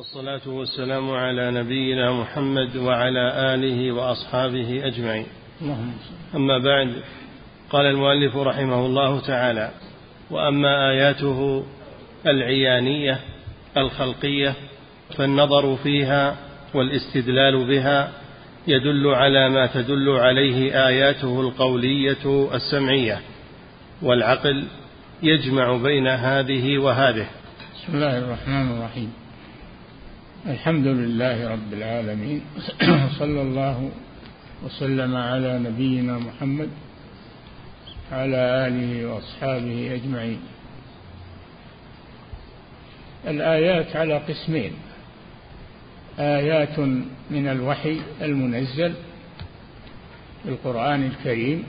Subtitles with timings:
[0.00, 5.26] والصلاة والسلام على نبينا محمد وعلى آله وأصحابه أجمعين.
[6.34, 7.02] أما بعد
[7.70, 9.70] قال المؤلف رحمه الله تعالى
[10.30, 11.64] وأما آياته
[12.26, 13.20] العيانية
[13.76, 14.54] الخلقية
[15.16, 16.36] فالنظر فيها
[16.74, 18.12] والاستدلال بها
[18.66, 23.20] يدل على ما تدل عليه آياته القولية السمعية
[24.02, 24.64] والعقل
[25.22, 27.26] يجمع بين هذه وهذه.
[27.74, 29.19] بسم الله الرحمن الرحيم.
[30.46, 32.42] الحمد لله رب العالمين.
[33.20, 33.90] صلى الله
[34.62, 36.70] وسلم على نبينا محمد
[38.12, 40.40] على آله وأصحابه أجمعين.
[43.26, 44.72] الآيات على قسمين.
[46.18, 46.78] آيات
[47.30, 48.94] من الوحي المنزل
[50.42, 51.64] في القرآن الكريم.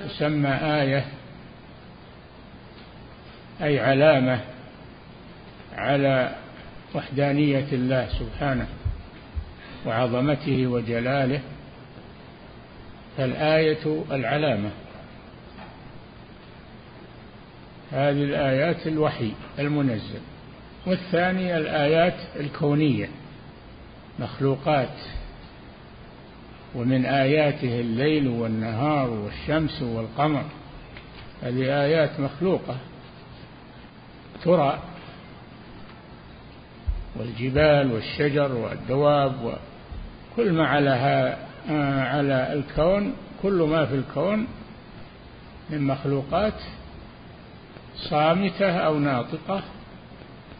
[0.00, 1.04] تسمى آية
[3.62, 4.55] أي علامة
[5.76, 6.36] على
[6.94, 8.66] وحدانية الله سبحانه
[9.86, 11.40] وعظمته وجلاله
[13.16, 14.70] فالآية العلامة.
[17.92, 20.20] هذه الآيات الوحي المنزل.
[20.86, 23.08] والثانية الآيات الكونية
[24.18, 24.98] مخلوقات.
[26.74, 30.44] ومن آياته الليل والنهار والشمس والقمر.
[31.42, 32.76] هذه آيات مخلوقة.
[34.44, 34.82] ترى
[37.18, 40.90] والجبال والشجر والدواب وكل ما على
[42.00, 44.46] على الكون كل ما في الكون
[45.70, 46.60] من مخلوقات
[47.96, 49.62] صامتة أو ناطقة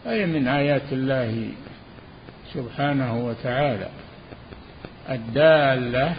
[0.07, 1.49] أي من آيات الله
[2.53, 3.89] سبحانه وتعالى.
[5.09, 6.15] الدالة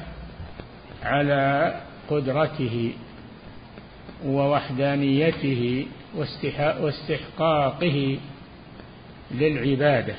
[1.05, 1.75] على
[2.11, 2.93] قدرته
[4.25, 5.87] ووحدانيته
[6.81, 8.19] واستحقاقه
[9.31, 10.15] للعبادة.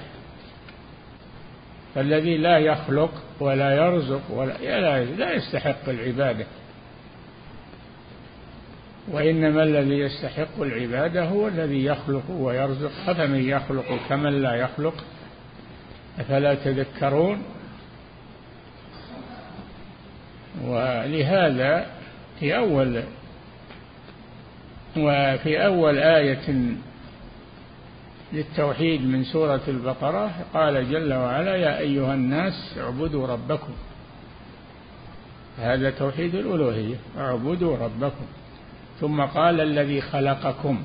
[1.99, 6.45] فالذي لا يخلق ولا يرزق ولا لا يستحق العبادة.
[9.11, 12.91] وإنما الذي يستحق العبادة هو الذي يخلق ويرزق.
[13.07, 14.93] أفمن يخلق كمن لا يخلق.
[16.19, 17.43] أفلا تذكرون؟
[20.63, 21.85] ولهذا
[22.39, 23.03] في أول
[24.97, 26.75] وفي أول آية
[28.33, 33.73] للتوحيد من سورة البقرة قال جل وعلا يا أيها الناس اعبدوا ربكم.
[35.57, 38.25] هذا توحيد الألوهية اعبدوا ربكم.
[38.99, 40.79] ثم قال الذي خلقكم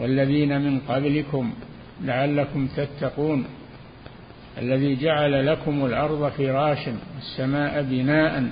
[0.00, 1.54] والذين من قبلكم
[2.02, 3.44] لعلكم تتقون
[4.58, 8.50] الذي جعل لكم الأرض فراشا والسماء بناء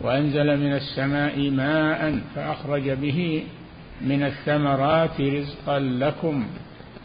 [0.00, 3.44] وأنزل من السماء ماء فأخرج به
[4.00, 6.46] من الثمرات رزقا لكم.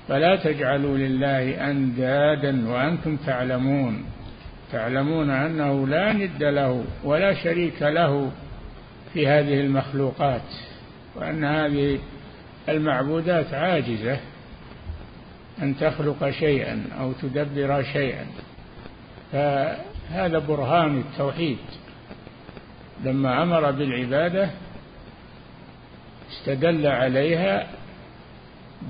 [0.07, 4.05] فلا تجعلوا لله أندادا وأنتم تعلمون.
[4.71, 8.31] تعلمون أنه لا ند له ولا شريك له
[9.13, 10.41] في هذه المخلوقات
[11.15, 11.99] وأن هذه
[12.69, 14.17] المعبودات عاجزة
[15.61, 18.25] أن تخلق شيئا أو تدبر شيئا.
[19.31, 21.57] فهذا برهان التوحيد.
[23.03, 24.49] لما أمر بالعبادة
[26.31, 27.67] استدل عليها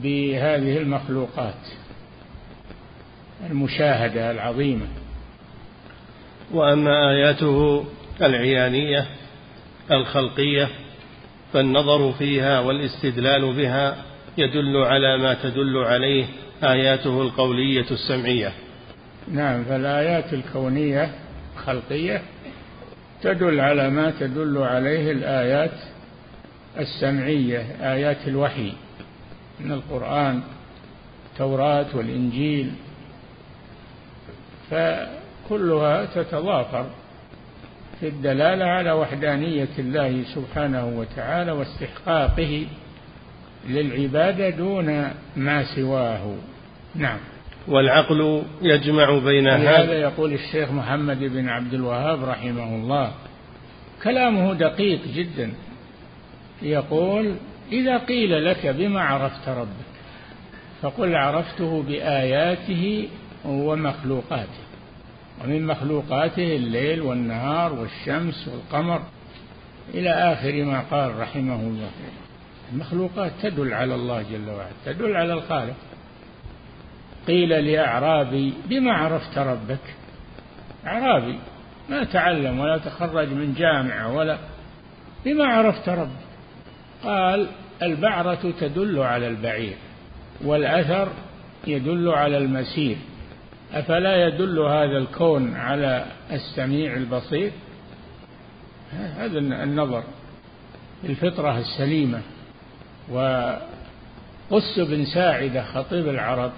[0.04, 1.68] بهذه المخلوقات
[3.50, 4.86] المشاهدة العظيمة.
[6.52, 7.86] وأما آياته
[8.22, 9.06] العيانية
[9.92, 10.70] الخلقية
[11.54, 13.98] فالنظر فيها والاستدلال بها
[14.38, 16.26] يدل على ما تدل عليه
[16.64, 18.54] آياته القولية السمعية.
[19.32, 21.12] نعم فالآيات الكونية
[21.56, 22.22] الخلقية
[23.22, 25.72] تدل على ما تدل عليه الآيات
[26.80, 28.74] السمعية آيات الوحي.
[29.60, 30.42] من القرآن
[31.32, 32.72] التوراة والإنجيل.
[34.72, 36.86] فكلها تتضافر
[38.00, 42.66] في الدلالة على وحدانية الله سبحانه وتعالى واستحقاقه
[43.70, 46.36] للعبادة دون ما سواه.
[46.96, 47.18] نعم.
[47.68, 53.12] والعقل يجمع بين هذا يقول الشيخ محمد بن عبد الوهاب رحمه الله
[54.04, 55.52] كلامه دقيق جدا.
[56.62, 57.36] يقول
[57.72, 59.96] إذا قيل لك بما عرفت ربك
[60.82, 63.10] فقل عرفته بآياته
[63.46, 64.66] ومخلوقاته
[65.44, 69.02] ومن مخلوقاته الليل والنهار والشمس والقمر
[69.94, 71.90] إلى آخر ما قال رحمه الله.
[72.74, 75.76] المخلوقات تدل على الله جل وعلا تدل على الخالق.
[77.28, 79.96] قيل لأعرابي بما عرفت ربك؟
[80.86, 81.40] أعرابي
[81.90, 84.38] ما تعلم ولا تخرج من جامعة ولا
[85.26, 86.35] بما عرفت ربك؟
[87.06, 87.48] قال
[87.84, 89.76] البعرة تدل على البعير
[90.44, 91.10] والأثر
[91.68, 92.98] يدل على المسير.
[93.74, 97.52] أفلا يدل هذا الكون على السميع البصير؟
[98.94, 100.04] هذا النظر
[101.04, 102.22] الفطرة السليمة.
[103.12, 106.52] وقس بن ساعدة خطيب العرب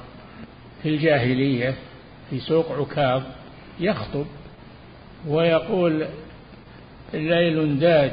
[0.83, 1.75] في الجاهلية
[2.29, 3.21] في سوق عكاظ
[3.79, 4.25] يخطب
[5.27, 6.05] ويقول
[7.13, 8.11] الليل داج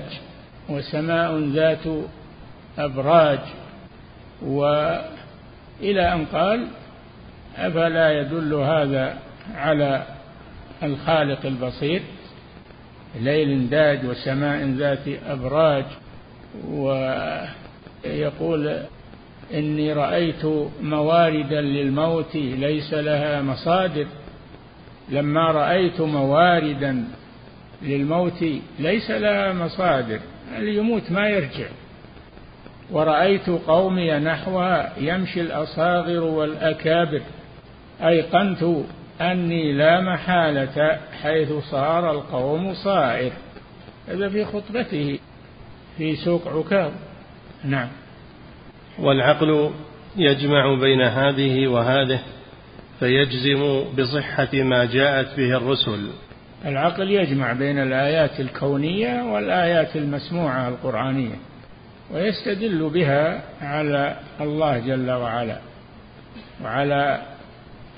[0.69, 1.85] وسماء ذات
[2.79, 3.39] أبراج.
[4.43, 6.67] وإلى أن قال
[7.57, 9.19] أفلا يدل هذا
[9.55, 10.03] على
[10.83, 12.03] الخالق البصير؟
[13.21, 15.85] ليل داج وسماء ذات أبراج.
[18.05, 18.83] ويقول
[19.55, 20.45] إني رأيت
[20.83, 24.07] مواردا للموت ليس لها مصادر.
[25.09, 27.05] لما رأيت مواردا
[27.83, 28.45] للموت
[28.79, 30.21] ليس لها مصادر.
[30.59, 31.67] اللي يموت ما يرجع.
[32.91, 37.23] ورأيت قومي نحوها يمشي الأصاغر والأكابر.
[38.03, 38.65] أيقنت
[39.21, 43.33] أني لا محالة حيث صار القوم صائر.
[44.09, 45.19] هذا في خطبته
[45.99, 46.93] في سوق عكاظ.
[47.65, 47.89] نعم.
[48.99, 49.71] والعقل
[50.17, 52.21] يجمع بين هذه وهذه
[53.01, 56.11] فيجزم بصحة ما جاءت به الرسل.
[56.65, 61.35] العقل يجمع بين الآيات الكونية والآيات المسموعة القرآنية.
[62.11, 65.59] ويستدل بها على الله جل وعلا
[66.65, 67.23] وعلى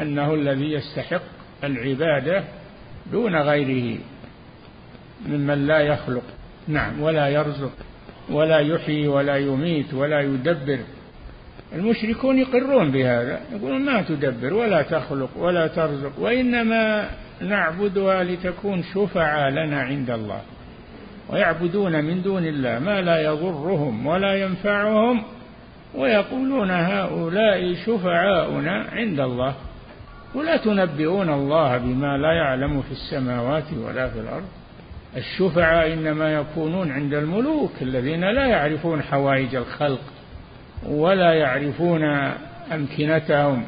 [0.00, 1.22] أنه الذي يستحق
[1.64, 2.44] العبادة
[3.12, 3.98] دون غيره
[5.26, 6.22] ممن لا يخلق
[6.68, 7.72] نعم ولا يرزق
[8.30, 10.78] ولا يحيي ولا يميت ولا يدبر.
[11.72, 17.10] المشركون يقرون بهذا يقولون ما تدبر ولا تخلق ولا ترزق وإنما
[17.40, 20.40] نعبدها لتكون شفعاء لنا عند الله.
[21.30, 25.22] ويعبدون من دون الله ما لا يضرهم ولا ينفعهم
[25.94, 29.54] ويقولون هؤلاء شفعاؤنا عند الله.
[30.34, 34.48] ولا تنبئون الله بما لا يعلم في السماوات ولا في الأرض.
[35.16, 40.00] الشفعاء إنما يكونون عند الملوك الذين لا يعرفون حوائج الخلق
[40.88, 42.04] ولا يعرفون
[42.72, 43.64] أمكنتهم.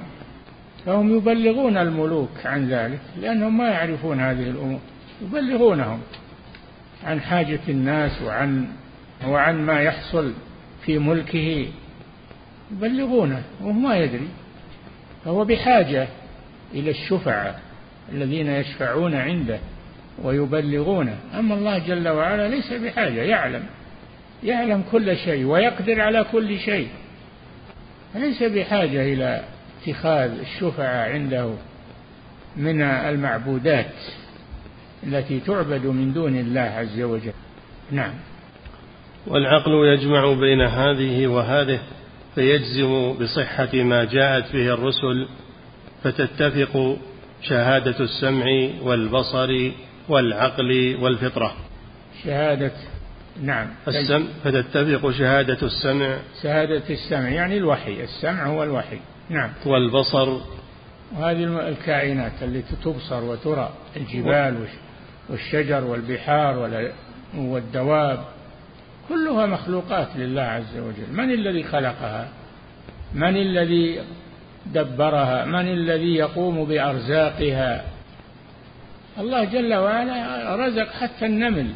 [0.87, 4.81] فهم يبلغون الملوك عن ذلك لأنهم ما يعرفون هذه الأمور
[5.22, 6.00] يبلغونهم.
[7.04, 8.66] عن حاجة الناس وعن
[9.26, 10.32] وعن ما يحصل
[10.84, 11.66] في ملكه.
[12.72, 14.28] يبلغونه وهو ما يدري.
[15.24, 16.08] فهو بحاجة
[16.74, 17.60] إلى الشفعاء
[18.12, 19.58] الذين يشفعون عنده
[20.22, 21.16] ويبلغونه.
[21.38, 23.62] أما الله جل وعلا ليس بحاجة يعلم.
[24.44, 26.88] يعلم كل شيء ويقدر على كل شيء.
[28.14, 29.44] ليس بحاجة إلى
[29.82, 31.54] اتخاذ الشفعاء عنده
[32.56, 33.94] من المعبودات.
[35.06, 37.32] التي تعبد من دون الله عز وجل.
[37.90, 38.14] نعم.
[39.26, 41.80] والعقل يجمع بين هذه وهذه
[42.34, 45.28] فيجزم بصحة ما جاءت به الرسل
[46.04, 46.96] فتتفق
[47.42, 48.44] شهادة السمع
[48.82, 49.70] والبصر
[50.08, 51.54] والعقل والفطرة.
[52.24, 52.72] شهادة
[53.42, 53.68] نعم.
[53.88, 56.16] السمع فتتفق شهادة السمع.
[56.42, 58.02] شهادة السمع يعني الوحي.
[58.02, 58.98] السمع هو الوحي.
[59.30, 59.50] نعم.
[59.66, 60.40] والبصر.
[61.16, 64.66] وهذه الكائنات التي تبصر وترى الجبال
[65.28, 66.82] والشجر والبحار
[67.36, 68.25] والدواب
[69.08, 71.12] كلها مخلوقات لله عز وجل.
[71.12, 72.28] من الذي خلقها؟
[73.14, 74.00] من الذي
[74.66, 77.85] دبرها؟ من الذي يقوم بأرزاقها؟
[79.18, 81.73] الله جل وعلا رزق حتى النمل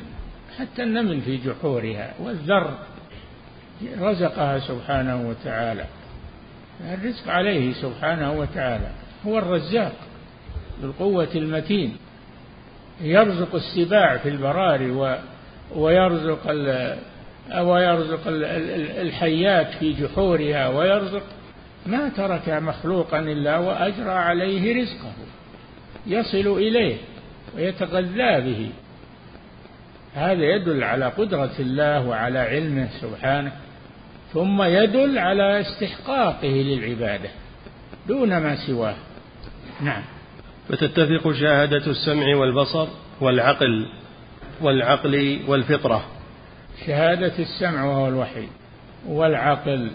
[0.58, 2.78] حتى النمل في جحورها والذر
[4.00, 5.84] رزقها سبحانه وتعالى.
[6.80, 8.90] الرزق عليه سبحانه وتعالى
[9.26, 9.92] هو الرزاق
[10.82, 11.96] بالقوة المتين.
[13.00, 15.16] يرزق السباع في البراري
[15.74, 16.50] ويرزق
[17.60, 18.20] ويرزق
[19.00, 21.22] الحيات في جحورها ويرزق
[21.86, 25.12] ما ترك مخلوقا إلا وأجرى عليه رزقه.
[26.06, 26.96] يصل إليه
[27.56, 28.70] ويتغذى به.
[30.14, 33.52] هذا يدل على قدرة الله وعلى علمه سبحانه
[34.32, 37.28] ثم يدل على استحقاقه للعبادة
[38.08, 38.94] دون ما سواه.
[39.80, 40.02] نعم.
[40.72, 42.88] فتتفق شهادة السمع والبصر
[43.20, 43.86] والعقل
[44.60, 46.04] والعقل والفطرة.
[46.86, 48.48] شهادة السمع وهو الوحي
[49.08, 49.90] والعقل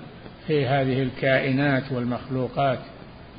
[0.48, 2.80] في هذه الكائنات والمخلوقات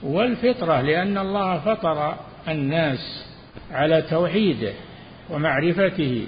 [0.02, 2.14] والفطرة لأن الله فطر
[2.48, 3.26] الناس
[3.70, 4.72] على توحيده
[5.30, 6.26] ومعرفته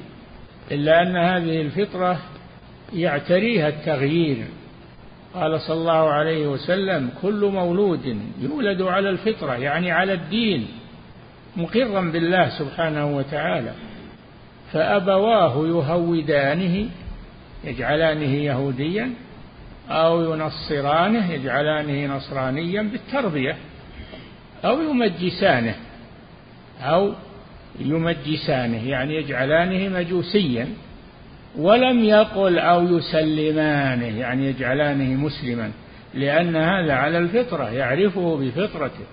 [0.70, 2.18] إلا أن هذه الفطرة
[2.94, 4.46] يعتريها التغيير.
[5.34, 10.79] قال صلى الله عليه وسلم كل مولود يولد على الفطرة يعني على الدين.
[11.56, 13.72] مقرا بالله سبحانه وتعالى
[14.72, 16.88] فأبواه يهودانه
[17.64, 19.10] يجعلانه يهوديا
[19.90, 23.56] أو ينصرانه يجعلانه نصرانيا بالتربية
[24.64, 25.74] أو يمجسانه
[26.80, 27.12] أو
[27.80, 30.68] يمجسانه يعني يجعلانه مجوسيا
[31.58, 35.70] ولم يقل أو يسلمانه يعني يجعلانه مسلما
[36.14, 39.04] لأن هذا على الفطرة يعرفه بفطرته.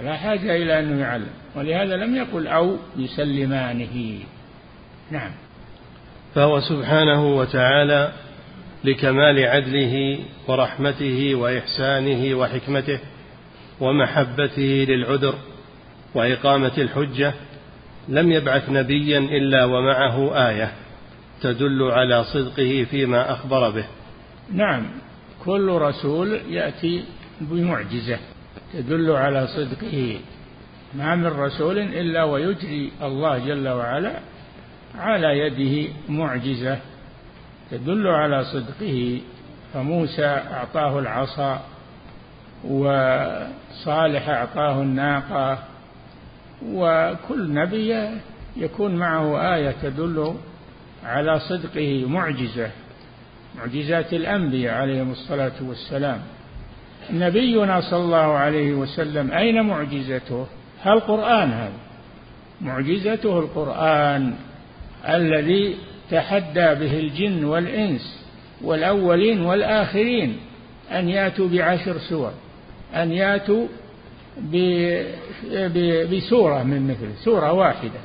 [0.00, 1.30] لا حاجة إلى أنه يعلم.
[1.56, 4.18] ولهذا لم يقل أو يسلمانه.
[5.10, 5.30] نعم.
[6.34, 8.12] فهو سبحانه وتعالى
[8.84, 10.18] لكمال عدله
[10.48, 12.98] ورحمته وإحسانه وحكمته
[13.80, 15.34] ومحبته للعذر
[16.14, 17.34] وإقامة الحجة
[18.08, 20.72] لم يبعث نبيا إلا ومعه آية
[21.42, 23.84] تدل على صدقه فيما أخبر به.
[24.52, 24.86] نعم.
[25.44, 27.04] كل رسول يأتي
[27.40, 28.18] بمعجزة.
[28.72, 30.20] تدل على صدقه
[30.94, 34.12] ما من رسول إلا ويجري الله جل وعلا
[34.98, 36.78] على يده معجزة.
[37.70, 39.20] تدل على صدقه
[39.74, 41.62] فموسى أعطاه العصا
[42.64, 45.58] وصالح أعطاه الناقة
[46.66, 48.08] وكل نبي
[48.56, 50.34] يكون معه آية تدل
[51.04, 52.70] على صدقه معجزة
[53.58, 56.22] معجزات الأنبياء عليهم الصلاة والسلام.
[57.10, 60.46] نبينا صلى الله عليه وسلم أين معجزته؟
[60.82, 61.72] هل القرآن هذا؟
[62.60, 64.34] معجزته القرآن
[65.08, 65.76] الذي
[66.10, 68.24] تحدى به الجن والإنس
[68.62, 70.36] والأولين والآخرين
[70.92, 72.32] أن يأتوا بعشر سور
[72.94, 73.66] أن يأتوا
[76.12, 78.00] بسورة من مثله سورة واحدة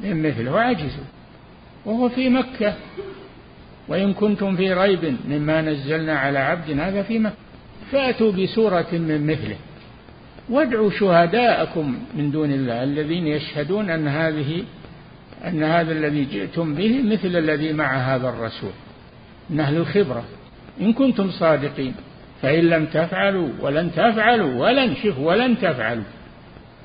[0.00, 1.04] من مثله وعجزوا
[1.84, 2.74] وهو في مكة.
[3.88, 7.43] وإن كنتم في ريب مما نزلنا على عبد هذا في مكة.
[7.94, 9.56] فأتوا بسورة من مثله.
[10.50, 14.64] وادعوا شهداءكم من دون الله الذين يشهدون أن هذه
[15.44, 18.70] أن هذا الذي جئتم به مثل الذي مع هذا الرسول.
[19.50, 20.24] من أهل الخبرة.
[20.80, 21.94] إن كنتم صادقين
[22.42, 26.04] فإن لم تفعلوا ولن تفعلوا ولن شوف ولن تفعلوا.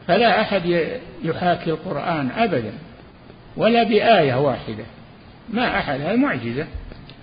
[0.07, 0.87] فلا أحد
[1.23, 2.73] يحاكي القرآن أبدا
[3.57, 4.83] ولا بآية واحدة.
[5.49, 6.67] ما أحد هذه معجزة.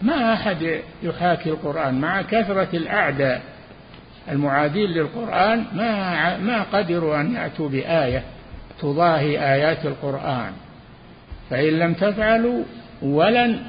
[0.03, 3.56] ما أحد يحاكي القرآن مع كثرة الأعداء.
[4.31, 8.23] المعادين للقرآن ما ما قدروا أن يأتوا بآية
[8.81, 10.53] تضاهي آيات القرآن.
[11.51, 12.63] فإن لم تفعلوا
[13.03, 13.63] ولن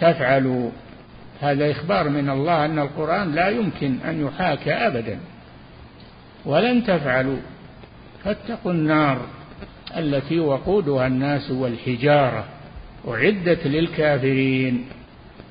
[0.00, 0.70] تفعلوا.
[1.40, 5.18] هذا إخبار من الله أن القرآن لا يمكن أن يحاكى أبدا.
[6.44, 7.38] ولن تفعلوا.
[8.24, 9.26] فاتقوا النار
[9.96, 12.44] التي وقودها الناس والحجارة.
[13.08, 14.84] أعدت للكافرين.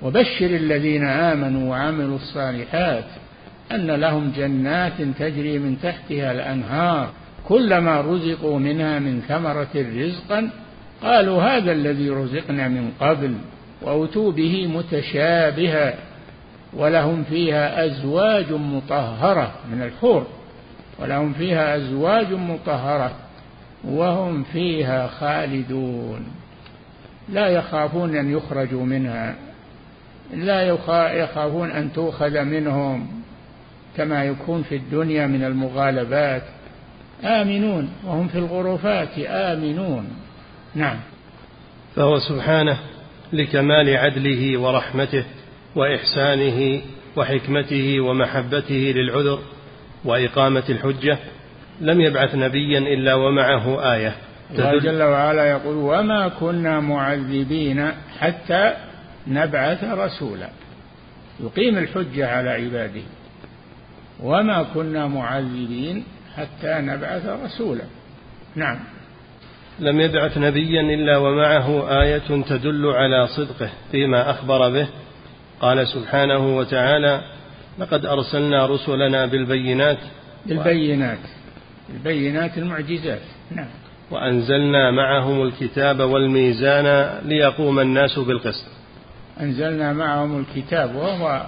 [0.01, 3.05] وبشر الذين آمنوا وعملوا الصالحات.
[3.71, 7.09] أن لهم جنات تجري من تحتها الأنهار
[7.47, 10.49] كلما رزقوا منها من ثمرة رزقا
[11.03, 13.33] قالوا هذا الذي رزقنا من قبل
[13.81, 15.95] وأتوا به متشابها
[16.73, 20.27] ولهم فيها أزواج مطهرة من الحور
[20.99, 23.11] ولهم فيها أزواج مطهرة
[23.83, 26.27] وهم فيها خالدون.
[27.29, 29.35] لا يخافون أن يخرجوا منها
[30.33, 30.61] لا
[31.11, 33.07] يخافون أن تؤخذ منهم.
[33.97, 36.43] كما يكون في الدنيا من المغالبات.
[37.23, 40.07] آمنون وهم في الغرفات آمنون.
[40.75, 40.97] نعم.
[41.95, 42.77] فهو سبحانه
[43.33, 45.23] لكمال عدله ورحمته
[45.75, 46.81] وإحسانه
[47.15, 49.39] وحكمته ومحبته للعذر
[50.05, 51.17] وإقامة الحجة.
[51.81, 54.15] لم يبعث نبيا إلا ومعه آية.
[54.51, 58.73] الله جل وعلا يقول وما كنا معذبين حتى
[59.27, 60.49] نبعث رسولا.
[61.39, 63.01] يقيم الحجة على عباده.
[64.23, 66.03] وما كنا معذبين
[66.37, 67.83] حتى نبعث رسولا.
[68.55, 68.79] نعم.
[69.79, 74.87] لم يبعث نبيا إلا ومعه آية تدل على صدقه فيما أخبر به.
[75.61, 77.21] قال سبحانه وتعالى
[77.79, 79.97] لقد أرسلنا رسلنا بالبينات.
[80.45, 81.19] بالبينات.
[81.89, 83.21] البينات المعجزات.
[83.51, 83.67] نعم.
[84.11, 88.65] وأنزلنا معهم الكتاب والميزان ليقوم الناس بالقسط.
[89.41, 91.45] أنزلنا معهم الكتاب وهو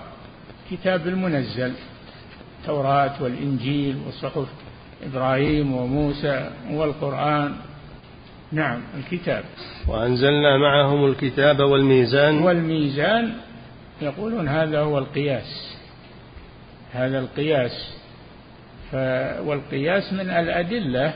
[0.72, 1.72] كتاب المنزل.
[2.62, 4.48] التوراه والإنجيل وصحف
[5.04, 7.56] إبراهيم وموسى والقرآن.
[8.52, 9.44] نعم الكتاب.
[9.88, 12.42] وأنزلنا معهم الكتاب والميزان.
[12.42, 13.34] والميزان
[14.02, 15.78] يقولون هذا هو القياس.
[16.94, 17.94] هذا القياس.
[18.92, 18.96] ف
[19.46, 21.14] والقياس من الأدلة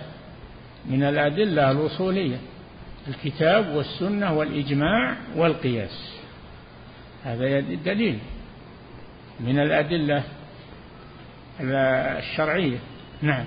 [0.86, 2.38] من الأدلة الوصولية.
[3.08, 6.14] الكتاب والسنة والإجماع والقياس.
[7.24, 8.20] هذا دليل
[9.40, 10.24] من الأدلة.
[11.60, 12.78] الشرعية.
[13.22, 13.46] نعم.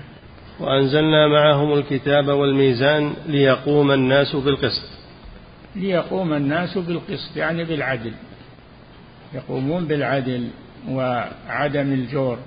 [0.59, 4.89] وأنزلنا معهم الكتاب والميزان ليقوم الناس بالقسط.
[5.75, 8.13] ليقوم الناس بالقسط يعني بالعدل.
[9.33, 10.47] يقومون بالعدل
[10.89, 12.37] وعدم الجور.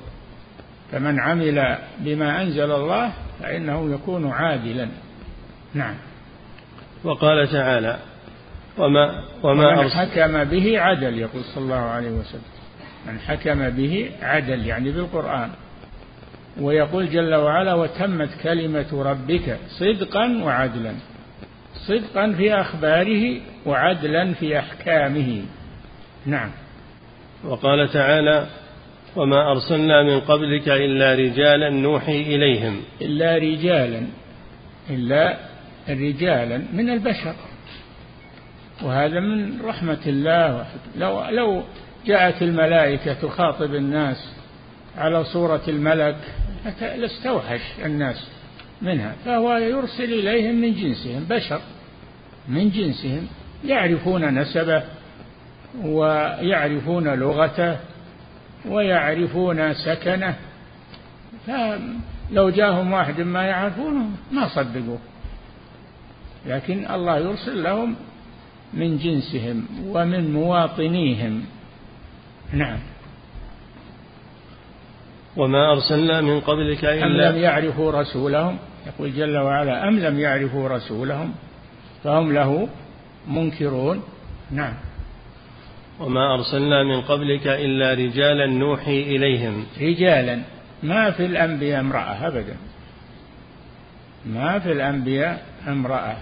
[0.93, 4.89] فمن عمل بما أنزل الله فإنه يكون عادلا.
[5.75, 5.95] نعم.
[7.05, 7.99] وقال تعالى
[8.79, 12.60] وما وما من حكم به عدل يقول صلى الله عليه وسلم.
[13.07, 15.51] من حكم به عدل يعني بالقرآن.
[16.61, 20.95] ويقول جل وعلا وتمت كلمة ربك صدقا وعدلا.
[21.87, 25.43] صدقا في أخباره وعدلا في أحكامه.
[26.27, 26.51] نعم.
[27.45, 28.47] وقال تعالى
[29.17, 32.81] وما أرسلنا من قبلك إلا رجالا نوحي إليهم.
[33.01, 34.03] إلا رجالا
[34.91, 35.37] إلا
[35.89, 37.35] رجالا من البشر.
[38.83, 40.67] وهذا من رحمة الله.
[40.97, 41.63] لو لو
[42.07, 44.33] جاءت الملائكة تخاطب الناس
[44.99, 46.17] على صورة الملك
[46.81, 48.29] لاستوحش الناس
[48.83, 51.61] منها فهو يرسل إليهم من جنسهم بشر
[52.49, 53.27] من جنسهم
[53.65, 54.83] يعرفون نسبه
[55.85, 57.77] ويعرفون لغته
[58.67, 60.37] ويعرفون سكنه
[61.47, 64.99] فلو جاءهم واحد ما يعرفونه ما صدقوه.
[66.47, 67.97] لكن الله يرسل لهم
[68.75, 71.45] من جنسهم ومن مواطنيهم.
[72.53, 72.79] نعم.
[75.37, 80.69] وما أرسلنا من قبلك إلا أم لم يعرفوا رسولهم؟ يقول جل وعلا أم لم يعرفوا
[80.69, 81.35] رسولهم؟
[82.05, 82.69] فهم له
[83.29, 84.03] منكرون.
[84.51, 84.75] نعم.
[86.01, 89.67] وما أرسلنا من قبلك إلا رجالا نوحي إليهم.
[89.81, 90.41] رجالا.
[90.83, 92.57] ما في الأنبياء امرأة أبدا.
[94.27, 96.17] ما في الأنبياء امرأة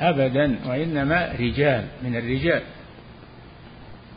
[0.00, 0.58] أبدا.
[0.66, 2.62] وإنما رجال من الرجال.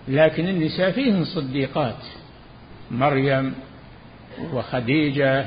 [0.07, 2.03] لكن النساء فيهن صديقات
[2.91, 3.53] مريم
[4.53, 5.45] وخديجة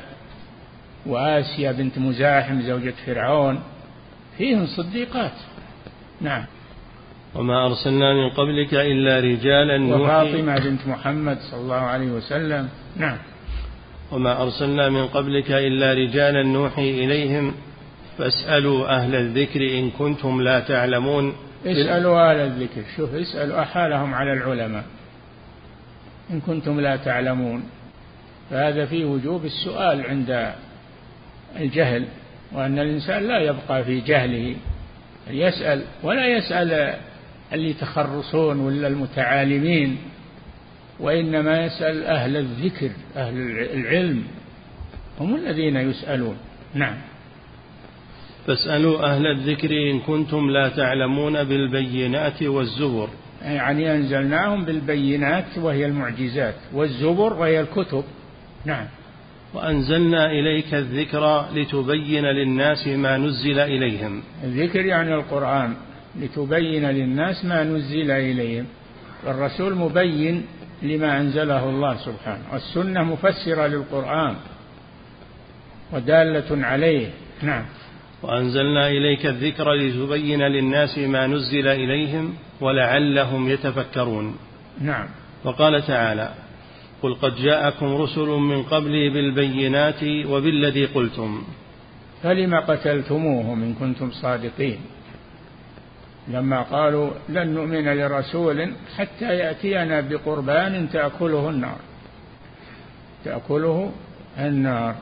[1.07, 3.61] وآسيا بنت مزاحم زوجة فرعون
[4.39, 5.33] فيهن صديقات.
[6.21, 6.45] نعم.
[7.35, 12.69] وما أرسلنا من قبلك إلا رجالا وفاطمة بنت محمد صلى الله عليه وسلم.
[12.97, 13.19] نعم.
[14.13, 17.55] وما أرسلنا من قبلك إلا رجالا نوحي إليهم
[18.19, 21.33] فاسألوا أهل الذكر إن كنتم لا تعلمون.
[21.67, 22.83] اسألوا أهل الذكر.
[22.97, 24.85] شوف اسألوا أحالهم على العلماء.
[26.31, 27.63] إن كنتم لا تعلمون.
[28.51, 30.53] فهذا فيه وجوب السؤال عند
[31.57, 32.05] الجهل
[32.53, 34.57] وأن الإنسان لا يبقى في جهله.
[35.31, 36.95] يسأل ولا يسأل
[37.53, 39.99] اللي يتخرصون ولا المتعالمين
[41.01, 43.35] وإنما يسأل أهل الذكر أهل
[43.75, 44.25] العلم
[45.21, 46.37] هم الذين يسألون.
[46.75, 46.97] نعم.
[48.49, 53.09] فاسألوا أهل الذكر إن كنتم لا تعلمون بالبينات والزبر.
[53.43, 58.05] يعني أنزلناهم بالبينات وهي المعجزات والزبر وهي الكتب.
[58.65, 58.87] نعم.
[59.55, 64.23] وأنزلنا إليك الذكر لتبين للناس ما نزل إليهم.
[64.45, 65.75] الذكر يعني القرآن
[66.21, 68.67] لتبين للناس ما نزل إليهم.
[69.27, 70.47] والرسول مبين
[70.83, 74.35] لما أنزله الله سبحانه والسنة مفسرة للقرآن
[75.93, 77.11] ودالة عليه.
[77.43, 77.65] نعم.
[78.23, 84.37] وأنزلنا إليك الذكر لتبين للناس ما نزل إليهم ولعلهم يتفكرون.
[84.81, 85.07] نعم.
[85.45, 86.35] وقال تعالى
[87.03, 91.43] قل قد جاءكم رسل من قبلي بالبينات وبالذي قلتم.
[92.23, 94.79] فلم قتلتموهم إن كنتم صادقين؟
[96.29, 101.79] لما قالوا لن نؤمن لرسول حتى يأتينا بقربان تأكله النار.
[103.25, 103.93] تأكله
[104.39, 104.95] النار.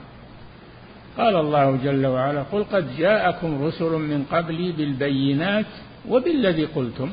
[1.18, 5.66] قال الله جل وعلا قل قد جاءكم رسل من قبلي بالبينات
[6.08, 7.10] وبالذي قلتم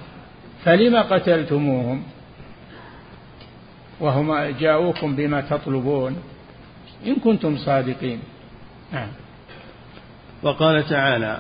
[0.64, 2.04] فلم قتلتموهم؟
[4.00, 6.18] وهم جاءوكم بما تطلبون
[7.08, 8.20] إن كنتم صادقين.
[8.94, 9.08] نعم.
[10.44, 11.38] وقال تعالى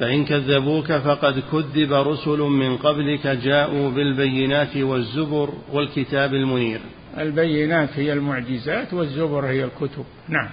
[0.00, 6.80] فإن كذبوك فقد كذب رسل من قبلك جاءوا بالبينات والزبر والكتاب المنير.
[7.18, 10.04] البينات هي المعجزات والزبر هي الكتب.
[10.28, 10.48] نعم.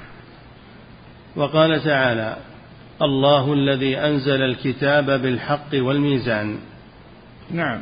[1.36, 2.38] وقال تعالى
[3.02, 6.58] الله الذي أنزل الكتاب بالحق والميزان.
[7.52, 7.82] نعم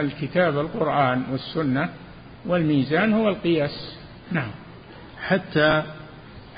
[0.00, 1.88] الكتاب القرآن والسنة
[2.46, 3.96] والميزان هو القياس.
[4.32, 4.50] نعم.
[5.22, 5.82] حتى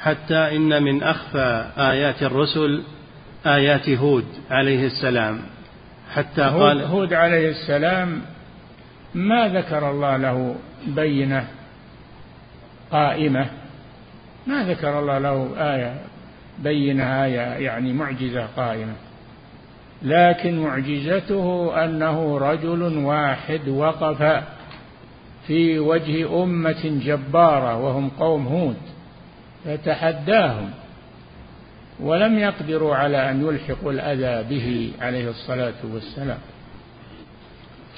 [0.02, 2.82] حتى إن من أخفى آيات الرسل
[3.46, 5.40] آيات هود عليه السلام.
[6.14, 8.22] حتى هود قال هود عليه السلام
[9.14, 11.46] ما ذكر الله له بينة
[12.90, 13.46] قائمة
[14.46, 15.94] ما ذكر الله له آية
[16.58, 18.92] بينة آية يعني معجزة قائمة.
[20.02, 24.44] لكن معجزته أنه رجل واحد وقف
[25.46, 28.76] في وجه أمة جبارة وهم قوم هود
[29.64, 30.70] فتحداهم
[32.00, 36.38] ولم يقدروا على أن يلحقوا الأذى به عليه الصلاة والسلام.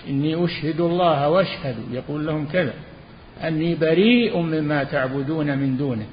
[0.09, 2.75] إني أشهد الله وأشهد يقول لهم كذا
[3.45, 6.07] أني بريء مما تعبدون من دونه.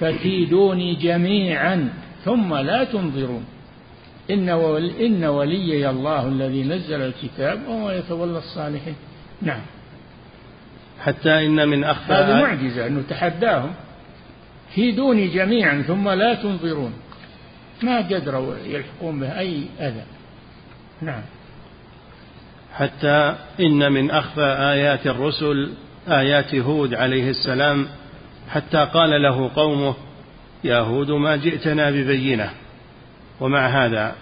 [0.00, 1.88] فكيدوني جميعا
[2.24, 3.44] ثم لا تنظرون.
[4.30, 8.94] إن, ولي إن وليي الله الذي نزل الكتاب وهو يتولى الصالحين.
[9.42, 9.60] نعم.
[11.00, 13.74] حتى إن من أخفى هذه معجزة أنه تحداهم
[14.74, 16.92] كيدوني جميعا ثم لا تنظرون.
[17.82, 20.04] ما قدروا يلحقون به أي أذى.
[21.02, 21.22] نعم.
[22.74, 25.72] حتى إن من أخفى آيات الرسل
[26.08, 27.86] آيات هود عليه السلام
[28.48, 29.94] حتى قال له قومه
[30.64, 32.50] يا هود ما جئتنا ببينة.
[33.40, 34.14] ومع هذا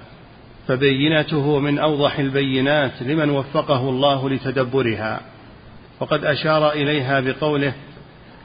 [0.69, 5.21] فبينته من أوضح البينات لمن وفقه الله لتدبرها.
[6.01, 7.73] وقد أشار إليها بقوله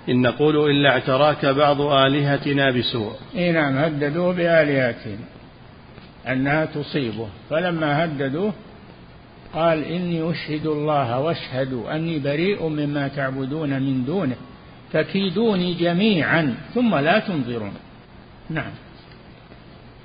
[0.10, 3.14] إن نقول إلا اعتراك بعض آلهتنا بسوء.
[3.36, 5.20] إيه نعم هددوه بآلهتهم
[6.28, 7.28] أنها تصيبه.
[7.50, 8.54] فلما هددوه
[9.54, 14.36] قال إني أشهد الله واشهدوا أني بريء مما تعبدون من دونه.
[14.94, 17.74] فكيدوني جميعا ثم لا تنظرون.
[18.50, 18.72] نعم.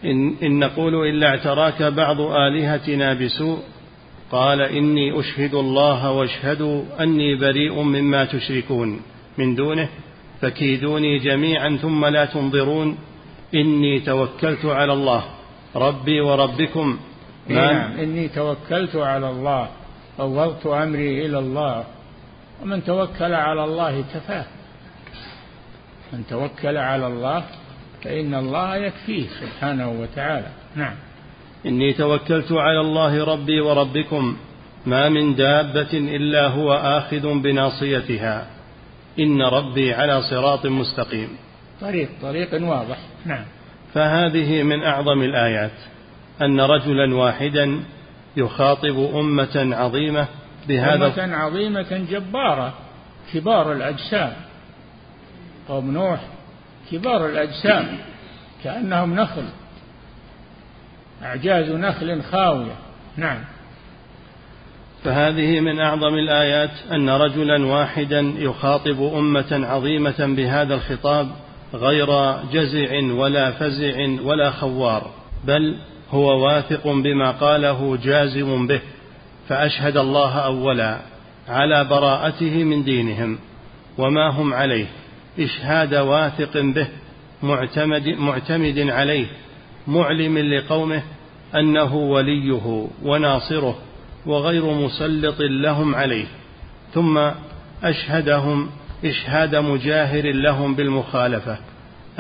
[0.05, 3.59] إن, إن نقول إلا اعتراك بعض آلهتنا بسوء
[4.31, 9.01] قال إني أشهد الله واشهدوا أني بريء مما تشركون.
[9.39, 9.89] من دونه
[10.41, 12.99] فكيدوني جميعا ثم لا تنظرون.
[13.55, 15.25] إني توكلت على الله
[15.77, 16.99] ربي وربكم.
[17.49, 17.99] نعم.
[17.99, 19.69] إني توكلت على الله
[20.19, 21.85] فوضت أمري إلى الله
[22.63, 24.45] ومن توكل على الله كفاه.
[26.13, 27.45] من توكل على الله
[28.05, 30.47] فإن الله يكفيه سبحانه وتعالى.
[30.75, 30.95] نعم.
[31.67, 34.37] إني توكلت على الله ربي وربكم
[34.87, 38.47] ما من دابة إلا هو آخذ بناصيتها.
[39.19, 41.29] إن ربي على صراط مستقيم.
[41.81, 42.99] طريق طريق واضح.
[43.27, 43.45] نعم.
[43.95, 45.79] فهذه من أعظم الآيات.
[46.43, 47.81] أن رجلا واحدا
[48.37, 50.27] يخاطب أمة عظيمة
[50.69, 52.75] بهذا أمة عظيمة جبارة
[53.33, 54.46] كبار الأجسام.
[55.69, 56.21] قوم نوح
[56.93, 57.99] كبار الأجسام
[58.65, 59.45] كأنهم نخل.
[61.23, 62.77] أعجاز نخل خاوية.
[63.17, 63.39] نعم.
[65.05, 71.29] فهذه من أعظم الآيات أن رجلا واحدا يخاطب أمة عظيمة بهذا الخطاب
[71.75, 75.11] غير جزع ولا فزع ولا خوار
[75.45, 75.77] بل
[76.11, 78.81] هو واثق بما قاله جازم به
[79.49, 80.99] فأشهد الله أولا
[81.49, 83.39] على براءته من دينهم
[83.99, 84.87] وما هم عليه.
[85.39, 86.87] إشهاد واثق به
[87.43, 89.27] معتمد, معتمد عليه
[89.87, 91.03] معلم لقومه
[91.55, 93.79] أنه وليه وناصره
[94.27, 96.27] وغير مسلط لهم عليه
[96.95, 97.31] ثم
[97.83, 98.71] أشهدهم
[99.05, 101.59] إشهاد مجاهر لهم بالمخالفة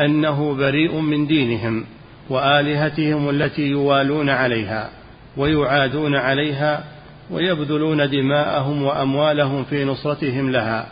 [0.01, 1.85] أنه بريء من دينهم
[2.31, 4.91] وآلهتهم التي يوالون عليها
[5.37, 6.85] ويعادون عليها
[7.31, 10.87] ويبذلون دماءهم وأموالهم في نصرتهم لها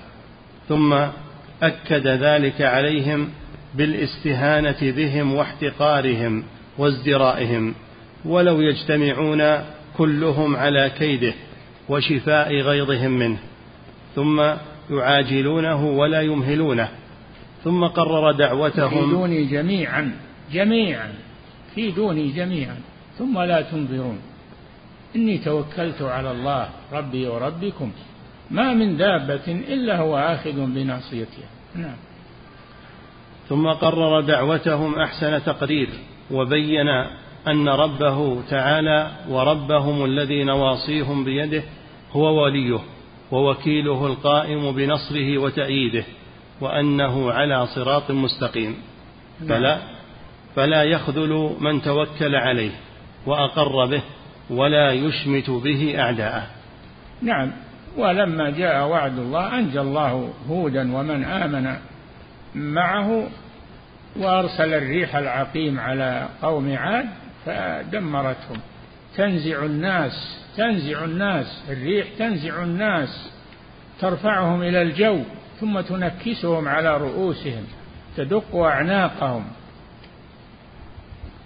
[0.69, 0.95] ثم
[1.67, 3.29] أكد ذلك عليهم
[3.75, 6.45] بالاستهانة بهم واحتقارهم
[6.79, 7.75] وازدرائهم
[8.25, 9.43] ولو يجتمعون
[9.97, 11.35] كلهم على كيده
[11.89, 13.39] وشفاء غيظهم منه
[14.15, 14.43] ثم
[14.91, 16.89] يعاجلونه ولا يمهلونه
[17.65, 20.13] ثم قرر دعوتهم كيدوني جميعا
[20.53, 21.13] جميعا
[21.75, 22.77] كيدوني جميعا
[23.19, 24.19] ثم لا تنظرون.
[25.17, 27.93] إني توكلت على الله ربي وربكم
[28.51, 31.49] ما من دابة إلا هو آخذ بناصيتها.
[31.75, 31.97] نعم.
[33.49, 35.89] ثم قرر دعوتهم أحسن تقرير
[36.31, 36.89] وبين
[37.49, 41.63] أن ربه تعالى وربهم الذي نواصيهم بيده
[42.13, 42.81] هو وليه
[43.33, 46.05] ووكيله القائم بنصره وتأييده
[46.61, 48.77] وأنه على صراط مستقيم.
[49.49, 49.79] فلا
[50.57, 52.71] فلا يخذل من توكل عليه
[53.27, 54.03] وأقر به
[54.51, 56.47] ولا يشمت به أعداءه.
[57.23, 57.53] نعم.
[57.97, 61.77] ولما جاء وعد الله أنجى الله هودا ومن آمن
[62.55, 63.27] معه
[64.17, 67.07] وأرسل الريح العقيم على قوم عاد
[67.47, 68.59] فدمرتهم.
[69.17, 73.31] تنزع الناس تنزع الناس الريح تنزع الناس
[74.01, 75.21] ترفعهم إلى الجو
[75.61, 77.65] ثم تنكسهم على رؤوسهم
[78.17, 79.45] تدق أعناقهم.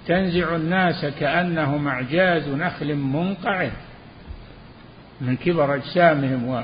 [0.07, 3.71] تنزع الناس كأنهم أعجاز نخل منقعر
[5.21, 6.63] من كبر أجسامهم و...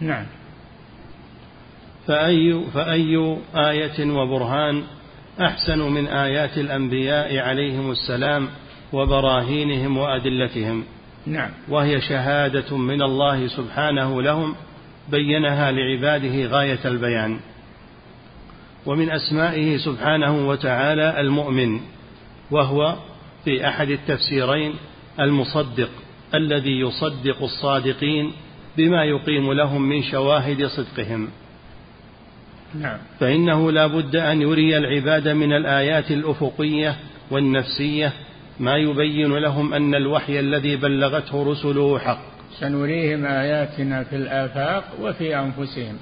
[0.00, 0.26] نعم.
[2.06, 4.82] فأي, فأي آية وبرهان
[5.40, 8.48] أحسن من آيات الأنبياء عليهم السلام
[8.92, 10.84] وبراهينهم وأدلتهم.
[11.26, 11.50] نعم.
[11.68, 14.54] وهي شهادة من الله سبحانه لهم
[15.08, 17.40] بينها لعباده غاية البيان.
[18.86, 21.80] ومن أسمائه سبحانه وتعالى المؤمن
[22.50, 22.96] وهو
[23.44, 24.74] في أحد التفسيرين
[25.20, 25.90] المصدق.
[26.36, 28.32] الذي يصدق الصادقين
[28.76, 31.28] بما يقيم لهم من شواهد صدقهم.
[32.74, 32.98] نعم.
[33.20, 36.96] فإنه لا بد أن يري العباد من الآيات الأفقية
[37.30, 38.12] والنفسية
[38.60, 42.22] ما يبين لهم أن الوحي الذي بلغته رسله حق.
[42.60, 45.96] سنريهم آياتنا في الآفاق وفي أنفسهم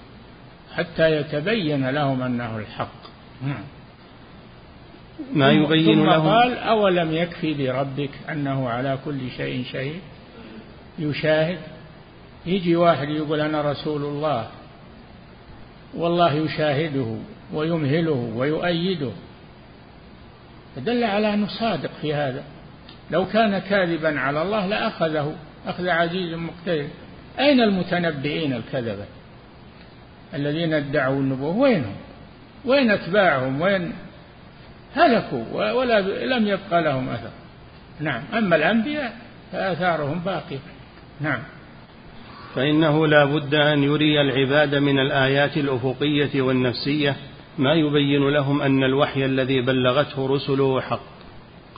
[0.75, 3.05] حتى يتبين لهم أنه الحق.
[3.43, 3.65] نعم.
[5.33, 10.01] ما يبين ثم لهم قال أولم يكفي بربك أنه على كل شيء شهيد؟
[10.99, 11.59] يشاهد
[12.47, 14.49] يجي واحد يقول أنا رسول الله
[15.95, 17.17] والله يشاهده
[17.53, 19.11] ويمهله ويؤيده.
[20.77, 22.45] فدل على أنه صادق في هذا.
[23.11, 25.35] لو كان كاذبا على الله لأخذه
[25.67, 26.89] أخذ عزيز مقتدر.
[27.39, 29.05] أين المتنبئين الكذبة؟
[30.35, 31.57] الذين ادعوا النبوة.
[31.57, 31.97] وينهم؟
[32.65, 33.93] وين أتباعهم؟ وين
[34.95, 37.31] هلكوا؟ ولا لم يبقى لهم أثر.
[38.01, 39.17] نعم أما الأنبياء
[39.53, 40.59] فآثارهم باقية.
[41.21, 41.39] نعم.
[42.55, 47.17] فإنه لا بد أن يري العباد من الآيات الأفقية والنفسية
[47.59, 51.15] ما يبين لهم أن الوحي الذي بلغته رسله حق.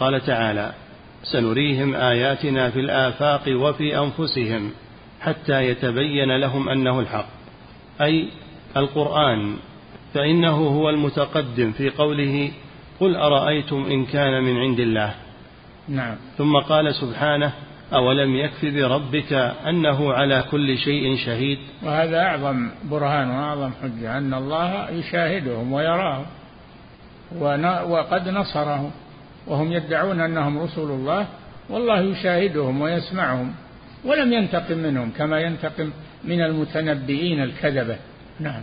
[0.01, 0.73] قال تعالى
[1.23, 4.71] سنريهم آياتنا في الآفاق وفي أنفسهم
[5.21, 7.29] حتى يتبين لهم أنه الحق.
[8.01, 8.29] أي
[8.77, 9.57] القرآن.
[10.15, 12.51] فإنه هو المتقدم في قوله
[13.01, 15.15] قل أرأيتم إن كان من عند الله.
[15.89, 16.17] نعم.
[16.39, 17.53] ثم قال سبحانه
[17.93, 19.33] أولم يكف بربك
[19.69, 26.27] أنه على كل شيء شهيد؟ وهذا أعظم برهان وأعظم حجة أن الله يشاهدهم ويراهم
[27.91, 28.91] وقد نصرهم
[29.47, 31.27] وهم يدعون أنهم رسل الله
[31.71, 33.55] والله يشاهدهم ويسمعهم
[34.05, 35.91] ولم ينتقم منهم كما ينتقم
[36.25, 37.97] من المتنبئين الكذبة.
[38.41, 38.63] نعم.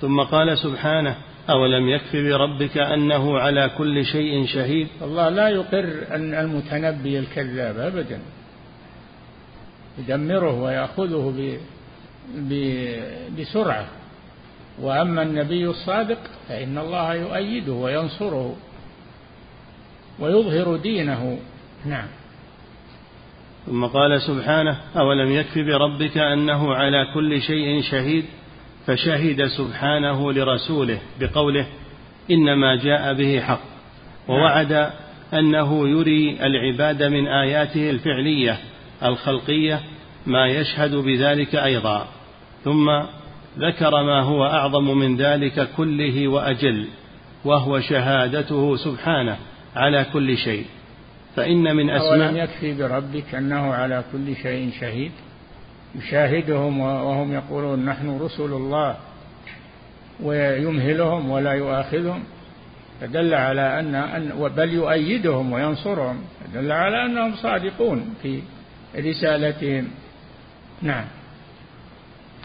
[0.00, 1.16] ثم قال سبحانه
[1.50, 8.20] أولم يكف بربك أنه على كل شيء شهيد؟ الله لا يقر أن المتنبي الكذاب أبدا.
[9.98, 11.58] يدمره ويأخذه ب...
[12.34, 12.86] ب...
[13.40, 13.86] بسرعة.
[14.82, 18.56] وأما النبي الصادق فإن الله يؤيده وينصره
[20.18, 21.38] ويظهر دينه.
[21.86, 22.06] نعم.
[23.66, 28.24] ثم قال سبحانه أولم يكف بربك أنه على كل شيء شهيد؟
[28.90, 31.66] فشهد سبحانه لرسوله بقوله
[32.30, 33.60] إنما جاء به حق
[34.28, 34.90] ووعد
[35.34, 38.58] أنه يري العباد من آياته الفعلية
[39.04, 39.80] الخلقية
[40.26, 42.08] ما يشهد بذلك أيضا.
[42.64, 42.90] ثم
[43.58, 46.86] ذكر ما هو أعظم من ذلك كله وأجل
[47.44, 49.36] وهو شهادته سبحانه
[49.76, 50.64] على كل شيء.
[51.36, 55.12] فإن من أسماء أولم يكفي بربك أنه على كل شيء شهيد؟
[55.98, 58.96] يشاهدهم وهم يقولون نحن رسل الله
[60.22, 62.22] ويمهلهم ولا يؤاخذهم.
[63.00, 66.20] فدل على أن بل يؤيدهم وينصرهم.
[66.54, 68.42] دل على أنهم صادقون في
[68.98, 69.88] رسالتهم.
[70.82, 71.04] نعم.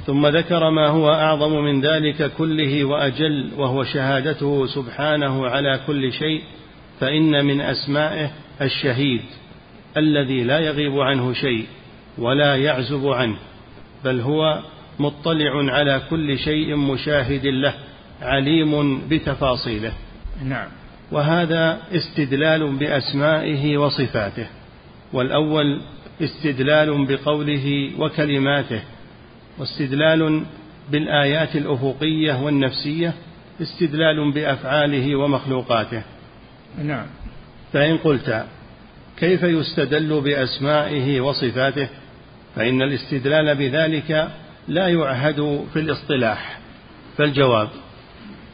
[0.05, 6.41] ثم ذكر ما هو أعظم من ذلك كله وأجل وهو شهادته سبحانه على كل شيء
[6.99, 8.31] فإن من أسمائه
[8.61, 9.21] الشهيد
[9.97, 11.65] الذي لا يغيب عنه شيء.
[12.17, 13.35] ولا يعزب عنه
[14.03, 14.59] بل هو
[14.99, 17.73] مطلع على كل شيء مشاهد له
[18.21, 19.93] عليم بتفاصيله.
[20.43, 20.67] نعم.
[21.11, 24.47] وهذا استدلال بأسمائه وصفاته
[25.13, 25.81] والأول
[26.21, 28.81] استدلال بقوله وكلماته
[29.57, 30.43] واستدلال
[30.91, 33.13] بالآيات الأفقية والنفسية
[33.61, 36.03] استدلال بأفعاله ومخلوقاته.
[36.83, 37.05] نعم.
[37.73, 38.45] فإن قلت
[39.17, 41.87] كيف يستدل بأسمائه وصفاته؟
[42.55, 44.31] فإن الاستدلال بذلك
[44.67, 46.59] لا يعهد في الاصطلاح.
[47.17, 47.69] فالجواب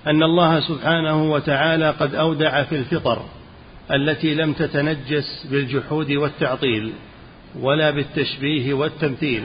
[0.07, 3.25] أن الله سبحانه وتعالى قد أودع في الفطر
[3.91, 6.93] التي لم تتنجس بالجحود والتعطيل
[7.59, 9.43] ولا بالتشبيه والتمثيل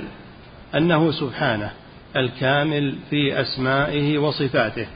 [0.75, 1.71] أنه سبحانه
[2.17, 4.87] الكامل في أسمائه وصفاته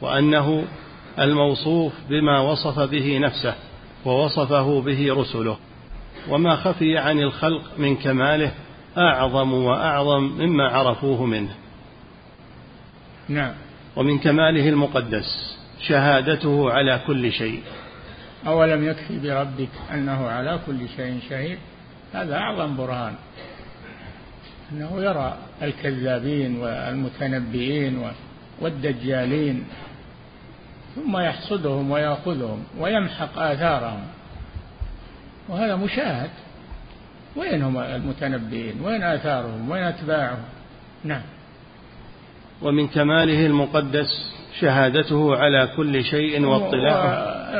[0.00, 0.64] وأنه
[1.18, 3.54] الموصوف بما وصف به نفسه
[4.04, 5.58] ووصفه به رسله
[6.28, 8.52] وما خفي عن الخلق من كماله
[8.98, 11.54] أعظم وأعظم مما عرفوه منه.
[13.28, 13.54] نعم.
[13.96, 17.62] ومن كماله المقدس شهادته على كل شيء.
[18.46, 21.58] أولم يكفي بربك أنه على كل شيء شهيد؟
[22.12, 23.14] هذا أعظم برهان.
[24.72, 28.10] أنه يرى الكذابين والمتنبئين
[28.60, 29.64] والدجالين
[30.94, 34.06] ثم يحصدهم ويأخذهم ويمحق آثارهم.
[35.48, 36.30] وهذا مشاهد.
[37.36, 40.44] وين هم المتنبئين وين آثارهم؟ وين أتباعهم؟
[41.04, 41.22] نعم.
[42.62, 47.08] ومن كماله المقدس شهادته على كل شيء واطلاعه.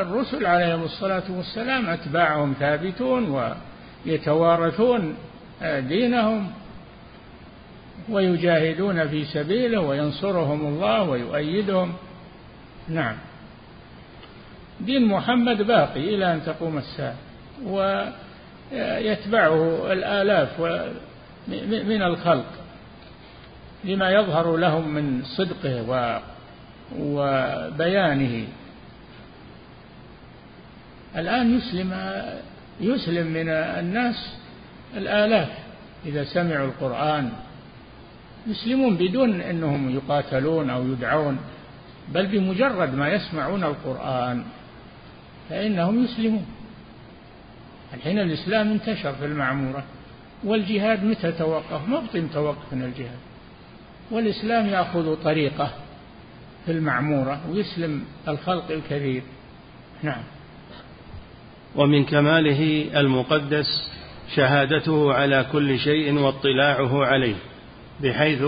[0.01, 3.53] الرسل عليهم الصلاة والسلام أتباعهم ثابتون
[4.05, 5.15] ويتوارثون
[5.63, 6.51] دينهم
[8.09, 11.93] ويجاهدون في سبيله وينصرهم الله ويؤيدهم.
[12.89, 13.15] نعم.
[14.79, 17.15] دين محمد باقي إلى أن تقوم الساعة.
[18.73, 20.61] ويتبعه الآلاف
[21.87, 22.45] من الخلق
[23.83, 26.21] لما يظهر لهم من صدقه
[26.99, 28.47] وبيانه.
[31.15, 31.93] الآن يسلم
[32.81, 34.35] يسلم من الناس
[34.97, 35.49] الآلاف
[36.05, 37.31] إذا سمعوا القرآن.
[38.47, 41.37] يسلمون بدون أنهم يقاتلون أو يدعون
[42.13, 44.43] بل بمجرد ما يسمعون القرآن
[45.49, 46.45] فإنهم يسلمون.
[47.93, 49.83] الحين الإسلام انتشر في المعمورة
[50.43, 53.17] والجهاد متى توقف؟ ما بطي متوقف من الجهاد.
[54.11, 55.71] والإسلام يأخذ طريقة
[56.65, 59.23] في المعمورة ويسلم الخلق الكثير
[60.03, 60.23] نعم.
[61.75, 63.91] ومن كماله المقدس
[64.35, 67.35] شهادته على كل شيء واطلاعه عليه
[68.03, 68.43] بحيث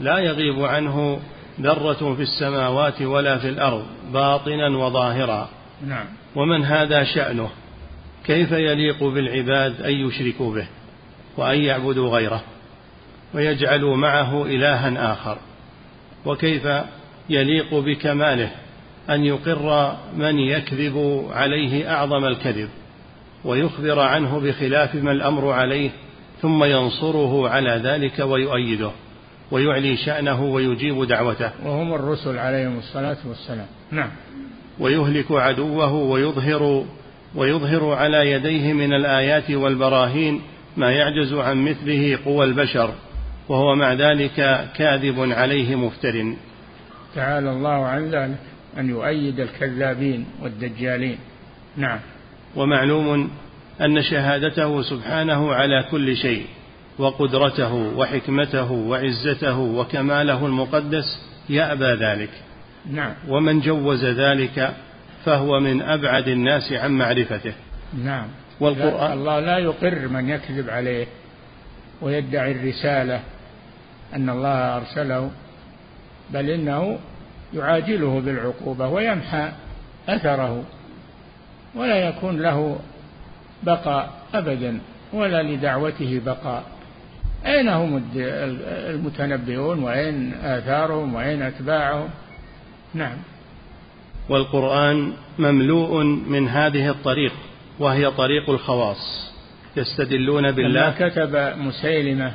[0.00, 1.20] لا يغيب عنه
[1.60, 5.48] ذرة في السماوات ولا في الأرض باطنا وظاهرا.
[5.86, 6.06] نعم.
[6.36, 7.50] ومن هذا شأنه؟
[8.26, 10.66] كيف يليق بالعباد أن يشركوا به
[11.36, 12.42] وأن يعبدوا غيره
[13.34, 15.38] ويجعلوا معه إلها آخر
[16.26, 16.68] وكيف
[17.30, 18.50] يليق بكماله
[19.10, 22.68] أن يقر من يكذب عليه أعظم الكذب
[23.44, 25.90] ويخبر عنه بخلاف ما الأمر عليه
[26.42, 28.90] ثم ينصره على ذلك ويؤيده
[29.50, 31.50] ويعلي شأنه ويجيب دعوته.
[31.64, 33.66] وهم الرسل عليهم الصلاة والسلام.
[33.90, 34.10] نعم.
[34.78, 36.84] ويهلك عدوه ويظهر
[37.36, 40.40] ويظهر على يديه من الآيات والبراهين
[40.76, 42.94] ما يعجز عن مثله قوى البشر
[43.48, 46.34] وهو مع ذلك كاذب عليه مفتر.
[47.14, 48.38] تعالى الله عن ذلك
[48.78, 51.18] أن يؤيد الكذابين والدجالين.
[51.76, 51.98] نعم.
[52.56, 53.30] ومعلوم
[53.80, 56.46] أن شهادته سبحانه على كل شيء
[56.98, 62.30] وقدرته وحكمته وعزته وكماله المقدس يأبى ذلك.
[62.90, 63.12] نعم.
[63.28, 64.74] ومن جوز ذلك
[65.26, 67.52] فهو من أبعد الناس عن معرفته.
[68.04, 68.26] نعم.
[68.60, 71.06] والقرآن الله لا يقر من يكذب عليه
[72.02, 73.20] ويدعي الرسالة
[74.14, 75.30] أن الله أرسله
[76.30, 76.98] بل إنه
[77.54, 79.52] يعاجله بالعقوبة ويمحى
[80.08, 80.64] أثره
[81.74, 82.78] ولا يكون له
[83.62, 84.78] بقاء أبدا
[85.12, 86.64] ولا لدعوته بقاء.
[87.46, 92.08] أين هم المتنبئون؟ وأين آثارهم؟ وأين أتباعهم؟
[92.94, 93.16] نعم.
[94.28, 97.32] والقرآن مملوء من هذه الطريق
[97.78, 99.32] وهي طريق الخواص.
[99.76, 100.80] يستدلون بالله.
[100.80, 102.32] لما كتب مسيلمة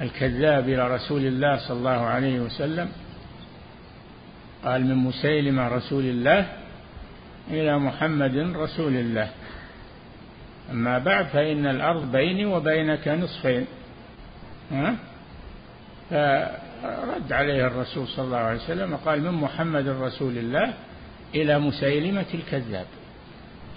[0.00, 2.88] الكذاب إلى رسول الله صلى الله عليه وسلم
[4.64, 6.46] قال من مسيلمة رسول الله
[7.50, 9.28] إلى محمد رسول الله.
[10.70, 13.66] أما بعد فإن الأرض بيني وبينك نصفين.
[14.72, 14.96] ها؟
[16.82, 20.72] فرد عليه الرسول صلى الله عليه وسلم وقال من محمد رسول الله
[21.34, 22.86] إلى مسيلمة الكذاب.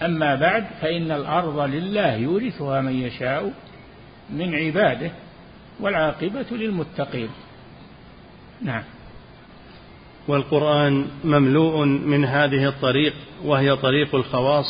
[0.02, 3.52] أما بعد فإن الأرض لله يورثها من يشاء
[4.30, 5.10] من عباده
[5.80, 7.28] والعاقبة للمتقين.
[8.62, 8.82] نعم.
[10.28, 13.14] والقرآن مملوء من هذه الطريق
[13.44, 14.66] وهي طريق الخواص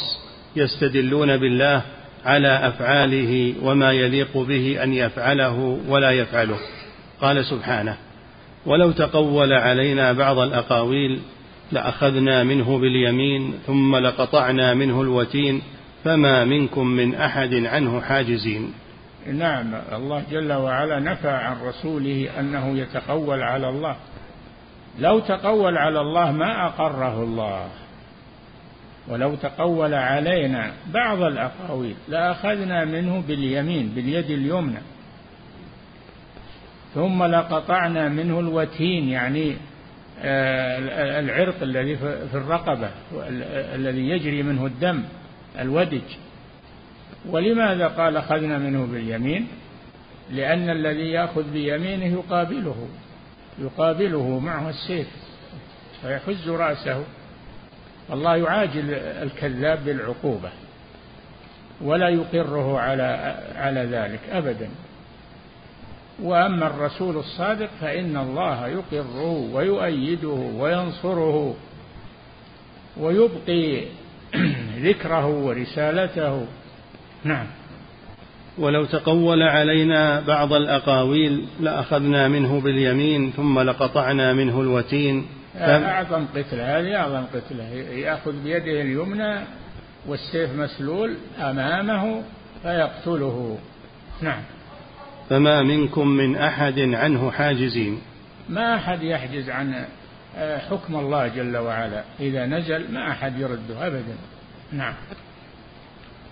[0.57, 1.83] يستدلون بالله
[2.25, 6.59] على أفعاله وما يليق به أن يفعله ولا يفعله.
[7.21, 7.97] قال سبحانه
[8.67, 11.21] ولو تقول علينا بعض الأقاويل
[11.73, 15.63] لأخذنا منه باليمين ثم لقطعنا منه الوتين
[16.05, 18.73] فما منكم من أحد عنه حاجزين.
[19.33, 23.97] نعم الله جل وعلا نفى عن رسوله أنه يتقول على الله.
[24.99, 27.69] لو تقول على الله ما أقره الله.
[29.09, 34.79] ولو تقول علينا بعض الأقاويل لأخذنا منه باليمين باليد اليمنى.
[36.97, 39.57] ثم لقطعنا منه الوتين يعني
[40.23, 42.91] آه، العرق الذي في الرقبة
[43.75, 45.03] الذي يجري منه الدم
[45.61, 46.17] الودج.
[47.29, 49.49] ولماذا قال أخذنا منه باليمين؟
[50.31, 52.89] لأن الذي يأخذ بيمينه يقابله
[53.59, 55.09] يقابله معه السيف
[56.03, 57.05] فيحز رأسه.
[58.13, 60.51] الله يعاجل الكذاب بالعقوبة
[61.81, 64.69] ولا يقره على على ذلك أبدا.
[66.23, 71.55] وأما الرسول الصادق فإن الله يقره ويؤيده وينصره
[72.97, 73.85] ويبقي
[74.81, 76.47] ذكره ورسالته.
[77.25, 77.47] نعم.
[78.59, 85.27] ولو تقول علينا بعض الأقاويل لأخذنا منه باليمين ثم لقطعنا منه الوتين.
[85.57, 89.41] أعظم قتلة هذه أعظم قتلة يأخذ بيده اليمنى
[90.07, 92.23] والسيف مسلول أمامه
[92.63, 93.59] فيقتله.
[94.23, 94.43] نعم.
[95.31, 97.99] فما منكم من أحد عنه حاجزين.
[98.49, 99.85] ما أحد يحجز عن
[100.37, 102.05] آه، حكم الله جل وعلا.
[102.21, 104.17] إذا نزل ما أحد يرده أبدا.
[104.73, 104.95] نعم.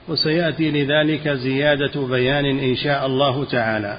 [0.09, 3.99] وسيأتي لذلك زيادة بيان إن شاء الله تعالى.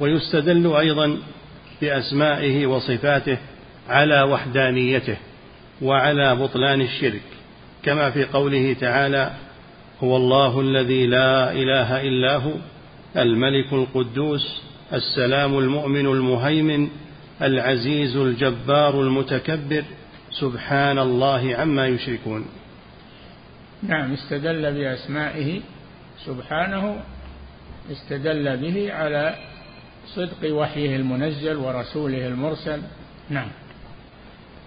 [0.00, 1.18] ويستدل أيضا
[1.80, 3.38] بأسمائه وصفاته
[3.88, 5.16] على وحدانيته
[5.82, 7.22] وعلى بطلان الشرك.
[7.82, 9.30] كما في قوله تعالى
[10.04, 12.52] هو الله الذي لا إله إلا هو
[13.16, 16.88] الملك القدوس السلام المؤمن المهيمن
[17.42, 19.84] العزيز الجبار المتكبر
[20.30, 22.46] سبحان الله عما يشركون.
[23.82, 25.60] نعم استدل بأسمائه
[26.24, 27.02] سبحانه
[27.92, 29.34] استدل به على
[30.14, 32.80] صدق وحيه المنزل ورسوله المرسل.
[33.30, 33.48] نعم.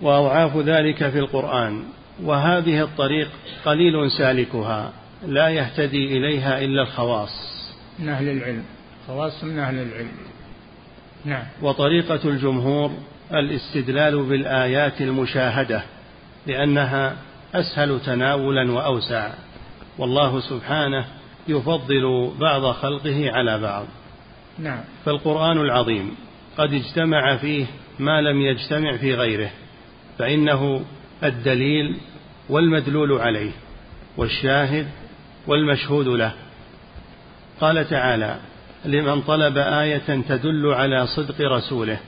[0.02, 1.84] وأضعاف ذلك في القرآن.
[2.24, 3.30] وهذه الطريق
[3.66, 4.94] قليل سالكها
[5.28, 7.55] لا يهتدي إليها إلا الخواص.
[8.00, 8.64] من أهل العلم.
[9.08, 10.12] خواص من أهل العلم.
[11.26, 11.44] نعم.
[11.62, 12.92] وطريقة الجمهور
[13.34, 15.84] الاستدلال بالآيات المشاهدة
[16.48, 17.16] لأنها
[17.56, 19.30] أسهل تناولا وأوسع.
[19.98, 21.06] والله سبحانه
[21.48, 23.86] يفضل بعض خلقه على بعض.
[24.60, 24.80] نعم.
[25.06, 26.16] فالقرآن العظيم
[26.58, 27.66] قد اجتمع فيه
[28.00, 29.50] ما لم يجتمع في غيره
[30.18, 30.86] فإنه
[31.24, 31.98] الدليل
[32.50, 33.52] والمدلول عليه
[34.18, 34.88] والشاهد
[35.48, 36.34] والمشهود له.
[37.62, 38.40] قال تعالى
[38.86, 42.00] لمن طلب آية تدل على صدق رسوله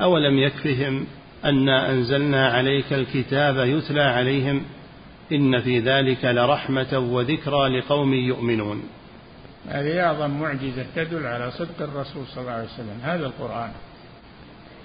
[0.00, 1.06] أولم يكفهم
[1.44, 4.62] أنا أنزلنا عليك الكتاب يتلى عليهم
[5.32, 8.82] إن في ذلك لرحمة وذكرى لقوم يؤمنون.
[9.68, 13.70] هذه أعظم معجزة تدل على صدق الرسول صلى الله عليه وسلم هذا القرآن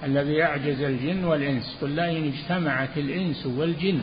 [0.03, 1.77] الذي أعجز الجن والإنس.
[1.81, 4.01] قل إن اجتمعت الإنس والجن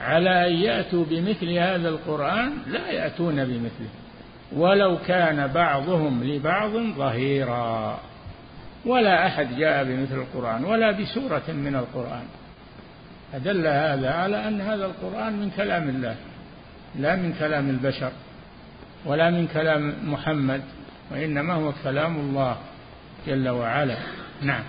[0.00, 3.88] على أن يأتوا بمثل هذا القرآن لا يأتون بمثله.
[4.56, 8.00] ولو كان بعضهم لبعض ظهيرا.
[8.86, 12.24] ولا أحد جاء بمثل القرآن ولا بسورة من القرآن.
[13.34, 16.16] أدل هذا على أن هذا القرآن من كلام الله
[16.98, 18.12] لا من كلام البشر
[19.06, 20.62] ولا من كلام محمد
[21.10, 22.56] وإنما هو كلام الله
[23.26, 23.96] جل وعلا.
[24.42, 24.62] نعم.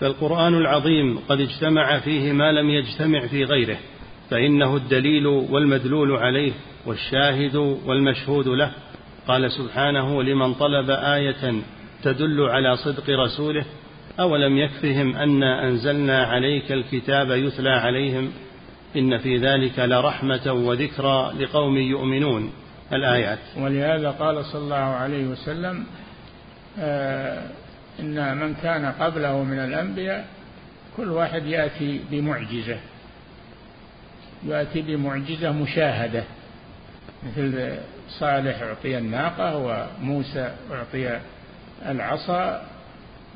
[0.00, 3.76] فالقرآن العظيم قد اجتمع فيه ما لم يجتمع في غيره
[4.30, 6.52] فإنه الدليل والمدلول عليه
[6.86, 8.72] والشاهد والمشهود له.
[9.28, 11.62] قال سبحانه لمن طلب آية
[12.02, 13.64] تدل على صدق رسوله
[14.20, 18.32] أولم يكفهم أنا أنزلنا عليك الكتاب يتلى عليهم؟
[18.96, 22.52] إن في ذلك لرحمة وذكرى لقوم يؤمنون.
[22.92, 23.38] الآيات.
[23.56, 25.86] ولهذا قال صلى الله عليه وسلم
[26.78, 27.42] آه
[28.00, 30.26] إن من كان قبله من الأنبياء
[30.96, 32.76] كل واحد يأتي بمعجزة.
[34.46, 36.24] يأتي بمعجزة مشاهدة
[37.26, 37.76] مثل
[38.08, 41.18] صالح أعطي الناقة وموسى أعطي
[41.86, 42.62] العصا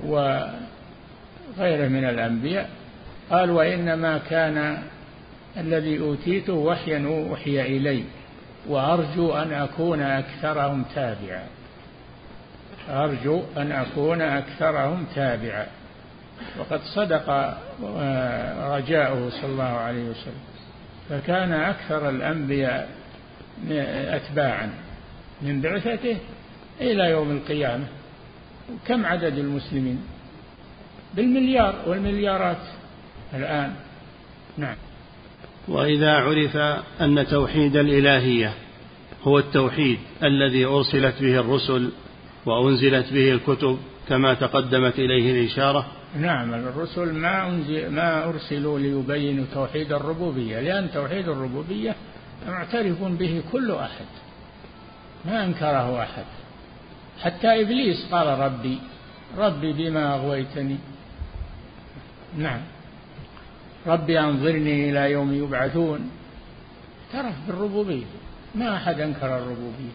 [0.05, 2.71] وغيره من الأنبياء.
[3.31, 4.79] قال وإنما كان
[5.57, 8.05] الذي أوتيته وحيا أوحي إلي
[8.69, 11.45] وأرجو أن أكون أكثرهم تابعا.
[12.91, 15.67] أرجو أن أكون أكثرهم تابعا.
[16.59, 17.31] وقد صدق
[17.99, 20.41] آه، رجاؤه صلى الله عليه وسلم.
[21.09, 22.89] فكان أكثر الأنبياء
[23.71, 24.71] أتباعا
[25.43, 26.17] من بعثته
[26.81, 27.85] إلى يوم القيامة.
[28.87, 30.01] كم عدد المسلمين؟
[31.15, 32.63] بالمليار والمليارات
[33.35, 33.75] الآن.
[34.59, 34.77] نعم.
[35.69, 36.57] وإذا عرف
[37.01, 38.53] أن توحيد الإلهية
[39.23, 41.91] هو التوحيد الذي أرسلت به الرسل
[42.47, 43.79] وأنزلت به الكتب
[44.09, 45.87] كما تقدمت إليه الإشارة.
[46.17, 51.97] نعم الرسل ما أنزل ما أرسلوا ليبينوا توحيد الربوبية لأن توحيد الربوبية
[52.47, 54.07] معترف به كل أحد
[55.25, 56.25] ما أنكره أحد.
[57.23, 58.79] حتى إبليس قال ربي
[59.39, 60.77] ربي بما أغويتني.
[62.39, 62.61] نعم.
[63.87, 66.11] ربي أنظرني إلى يوم يبعثون.
[67.15, 68.05] اعترف بالربوبية.
[68.55, 69.93] ما أحد أنكر الربوبية.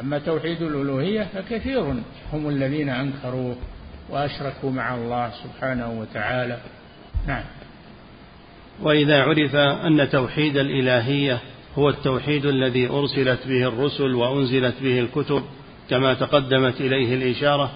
[0.00, 1.94] أما توحيد الألوهية فكثير
[2.32, 3.56] هم الذين أنكروه
[4.10, 6.58] وأشركوا مع الله سبحانه وتعالى.
[7.26, 7.44] نعم.
[8.82, 11.40] وإذا عرف أن توحيد الإلهية
[11.78, 15.42] هو التوحيد الذي أرسلت به الرسل وأنزلت به الكتب
[15.90, 17.70] كما تقدمت إليه الإشارة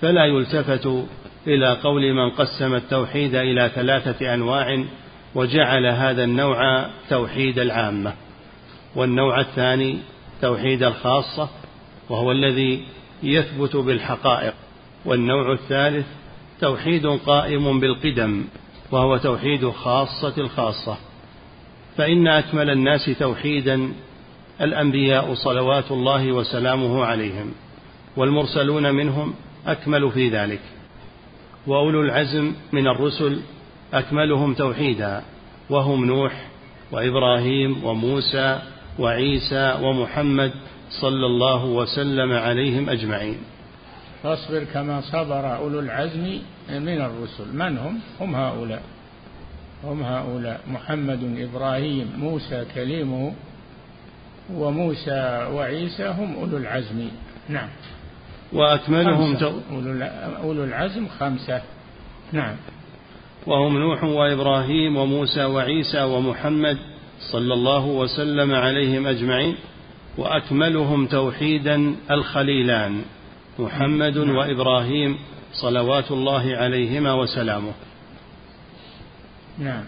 [0.00, 0.86] فلا يلتفت
[1.46, 4.84] إلى قول من قسم التوحيد إلى ثلاثة أنواع
[5.34, 8.12] وجعل هذا النوع توحيد العامة.
[8.96, 9.98] والنوع الثاني
[10.42, 11.48] توحيد الخاصة
[12.10, 12.84] وهو الذي
[13.22, 14.54] يثبت بالحقائق.
[15.04, 16.06] والنوع الثالث
[16.60, 18.44] توحيد قائم بالقدم
[18.90, 20.96] وهو توحيد خاصة الخاصة.
[21.96, 23.92] فإن أكمل الناس توحيدا
[24.60, 27.52] الأنبياء صلوات الله وسلامه عليهم
[28.16, 29.34] والمرسلون منهم
[29.66, 30.60] أكمل في ذلك.
[31.66, 33.40] وأولو العزم من الرسل
[33.94, 35.22] أكملهم توحيدا
[35.70, 36.46] وهم نوح
[36.92, 38.58] وإبراهيم وموسى
[38.98, 40.52] وعيسى ومحمد
[40.90, 43.36] صلى الله وسلم عليهم أجمعين.
[44.22, 46.38] فاصبر كما صبر أولو العزم
[46.70, 47.56] من الرسل.
[47.56, 48.82] من هم؟ هم هؤلاء.
[49.86, 53.32] هم هؤلاء محمد إبراهيم موسى كليمه
[54.54, 57.08] وموسى وعيسى هم أولو العزم.
[57.48, 57.68] نعم.
[58.52, 59.36] وأكملهم
[60.42, 61.62] أولو العزم خمسة.
[62.32, 62.56] نعم.
[63.46, 66.78] وهم نوح وإبراهيم وموسى وعيسى ومحمد
[67.32, 69.56] صلى الله وسلم عليهم أجمعين.
[70.18, 73.02] وأكملهم توحيدا الخليلان
[73.58, 74.36] محمد نعم.
[74.36, 75.18] وإبراهيم
[75.52, 77.72] صلوات الله عليهما وسلامه.
[79.58, 79.84] نعم.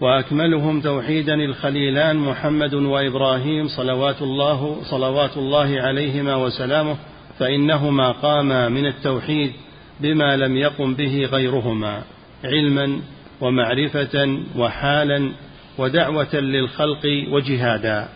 [0.00, 6.96] وأكملهم توحيدا الخليلان محمد وإبراهيم صلوات الله صلوات الله عليهما وسلامه
[7.38, 9.52] فإنهما قاما من التوحيد
[10.00, 12.02] بما لم يقم به غيرهما
[12.44, 13.00] علما
[13.40, 15.32] ومعرفة وحالا
[15.78, 18.08] ودعوة للخلق وجهادا.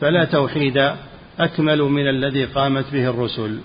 [0.00, 0.90] فلا توحيد
[1.38, 3.58] أكمل من الذي قامت به الرسل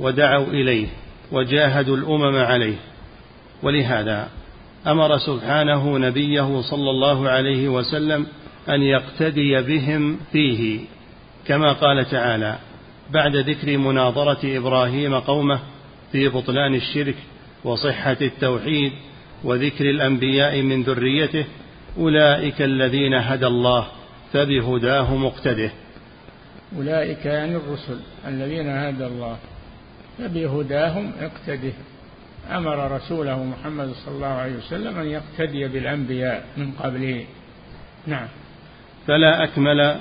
[0.00, 0.86] ودعوا إليه
[1.32, 2.76] وجاهدوا الأمم عليه.
[3.62, 4.28] ولهذا
[4.86, 8.26] أمر سبحانه نبيه صلى الله عليه وسلم
[8.68, 10.80] أن يقتدي بهم فيه.
[11.46, 12.58] كما قال تعالى
[13.10, 15.60] بعد ذكر مناظرة إبراهيم قومه
[16.12, 17.16] في بطلان الشرك
[17.64, 18.92] وصحة التوحيد
[19.44, 21.44] وذكر الأنبياء من ذريته
[21.98, 23.86] أولئك الذين هدى الله
[24.32, 25.70] فبهداه مقتده.
[26.76, 29.36] أولئك يعني الرسل الذين هدى الله
[30.18, 31.72] فبهداهم اقتده
[32.50, 37.24] أمر رسوله محمد صلى الله عليه وسلم أن يقتدي بالأنبياء من قبله.
[38.06, 38.28] نعم.
[39.06, 39.96] فلا أكمل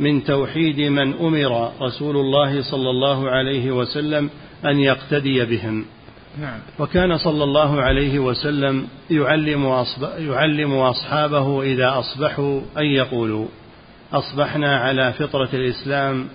[0.00, 4.30] من توحيد من أمر رسول الله صلى الله عليه وسلم
[4.64, 5.84] أن يقتدي بهم.
[6.40, 6.58] نعم.
[6.78, 9.84] وكان صلى الله عليه وسلم يعلم,
[10.18, 13.46] يعلم أصحابه إذا أصبحوا أن يقولوا
[14.12, 16.28] أصبحنا على فطرة الإسلام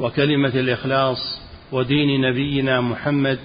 [0.00, 1.40] وكلمة الإخلاص
[1.72, 3.38] ودين نبينا محمد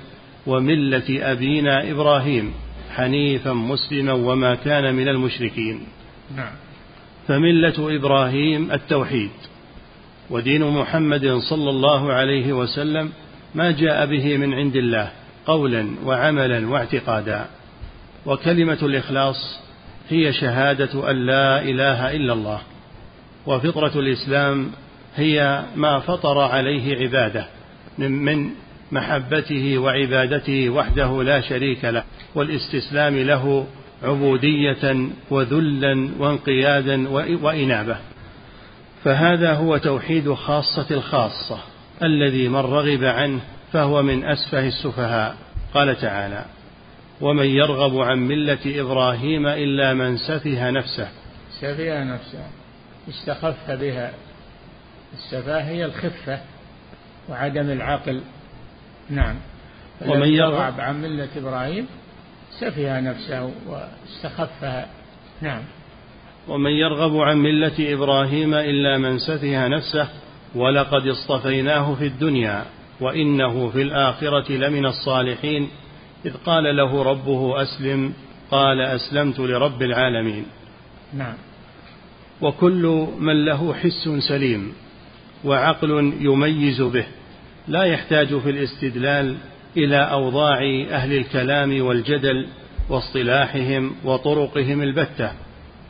[0.48, 2.54] وملة أبينا إبراهيم
[2.96, 5.80] حنيفا مسلما وما كان من المشركين.
[6.36, 6.52] نعم.
[7.28, 9.32] فملة إبراهيم التوحيد.
[10.30, 13.10] ودين محمد صلى الله عليه وسلم
[13.56, 15.12] ما جاء به من عند الله
[15.46, 17.46] قولا وعملا واعتقادا.
[18.26, 19.60] وكلمة الإخلاص
[20.10, 22.62] هي شهادة أن لا إله إلا الله.
[23.46, 24.72] وفطرة الإسلام
[25.16, 27.48] هي ما فطر عليه عباده
[27.98, 28.50] من
[28.92, 32.04] محبته وعبادته وحده لا شريك له
[32.36, 33.68] والاستسلام له
[34.04, 37.10] عبودية وذلا وانقيادا
[37.42, 37.98] وإنابة.
[39.04, 41.60] فهذا هو توحيد خاصة الخاصة
[42.04, 43.40] الذي من رغب عنه
[43.74, 45.36] فهو من أسفه السفهاء.
[45.74, 46.46] قال تعالى
[47.22, 51.08] ومن يرغب عن ملة إبراهيم إلا من سفه نفسه.
[51.62, 52.46] سفه نفسه
[53.10, 54.12] استخف بها.
[55.14, 56.40] السفاه هي الخفة
[57.30, 58.22] وعدم العقل.
[59.10, 59.36] نعم.
[60.08, 61.88] ومن يرغب عن ملة إبراهيم
[62.60, 64.88] سفه نفسه واستخفها.
[65.42, 65.62] نعم.
[66.48, 70.10] ومن يرغب عن ملة إبراهيم إلا من سفه نفسه
[70.56, 72.66] ولقد اصطفيناه في الدنيا
[73.00, 75.70] وإنه في الآخرة لمن الصالحين.
[76.26, 78.14] إذ قال له ربه أسلم
[78.52, 80.46] قال أسلمت لرب العالمين.
[81.14, 81.36] نعم.
[82.42, 84.74] وكل من له حس سليم
[85.44, 87.06] وعقل يميز به.
[87.68, 89.36] لا يحتاج في الاستدلال
[89.78, 90.58] إلى أوضاع
[90.92, 92.48] أهل الكلام والجدل
[92.90, 95.32] واصطلاحهم وطرقهم البتة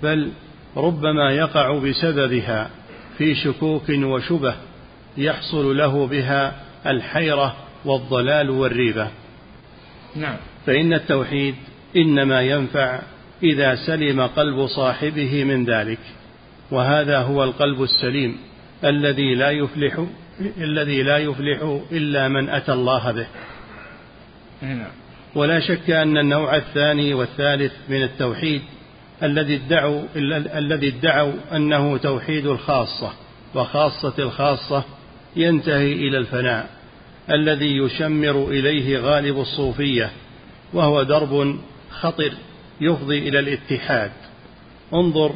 [0.04, 0.32] بل
[0.78, 2.70] ربما يقع بسببها
[3.18, 4.56] في شكوك وشبه
[5.18, 6.56] يحصل له بها
[6.88, 7.56] الحيرة
[7.86, 9.08] والضلال والريبة.
[10.16, 10.38] نعم.
[10.66, 11.56] فإن التوحيد
[11.96, 13.00] إنما ينفع
[13.44, 16.00] إذا سلم قلب صاحبه من ذلك
[16.72, 18.38] وهذا هو القلب السليم
[18.84, 20.06] الذي لا يفلح
[20.58, 23.28] الذي لا يفلح إلا من أتى الله به.
[25.36, 28.62] ولا شك أن النوع الثاني والثالث من التوحيد
[29.24, 30.04] الذي ادعوا
[30.56, 33.14] الذي ادعوا أنه توحيد الخاصة
[33.56, 34.84] وخاصة الخاصة
[35.36, 36.70] ينتهي إلى الفناء
[37.32, 40.12] الذي يشمر إليه غالب الصوفية
[40.74, 41.60] وهو درب
[41.90, 42.32] خطر
[42.82, 44.12] يفضي إلى الاتحاد.
[44.94, 45.34] انظر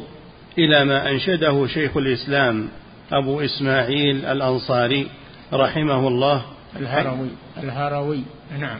[0.58, 2.68] إلى ما أنشده شيخ الإسلام
[3.12, 5.08] أبو إسماعيل الأنصاري
[5.52, 6.42] رحمه الله.
[6.76, 7.28] الهروي.
[7.62, 8.22] الهروي.
[8.58, 8.78] نعم.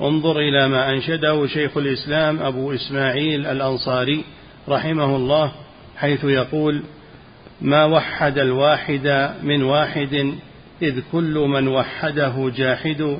[0.00, 4.24] انظر إلى ما أنشده شيخ الإسلام أبو إسماعيل الأنصاري
[4.68, 5.52] رحمه الله
[5.96, 6.82] حيث يقول
[7.60, 10.34] ما وحد الواحد من واحد
[10.82, 13.18] إذ كل من وحده جاحد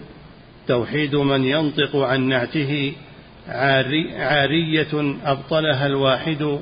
[0.69, 2.93] توحيد من ينطق عن نعته
[3.49, 6.59] عاري عارية أبطلها الواحد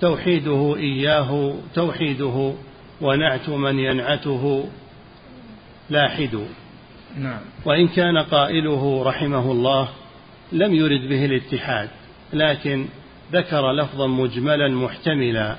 [0.00, 2.54] توحيده إياه توحيده
[3.00, 4.68] ونعت من ينعته
[5.90, 6.38] لاحد.
[7.18, 7.40] نعم.
[7.64, 9.88] وإن كان قائله رحمه الله
[10.52, 11.88] لم يرد به الاتحاد
[12.32, 12.86] لكن
[13.32, 15.56] ذكر لفظا مجملا محتملا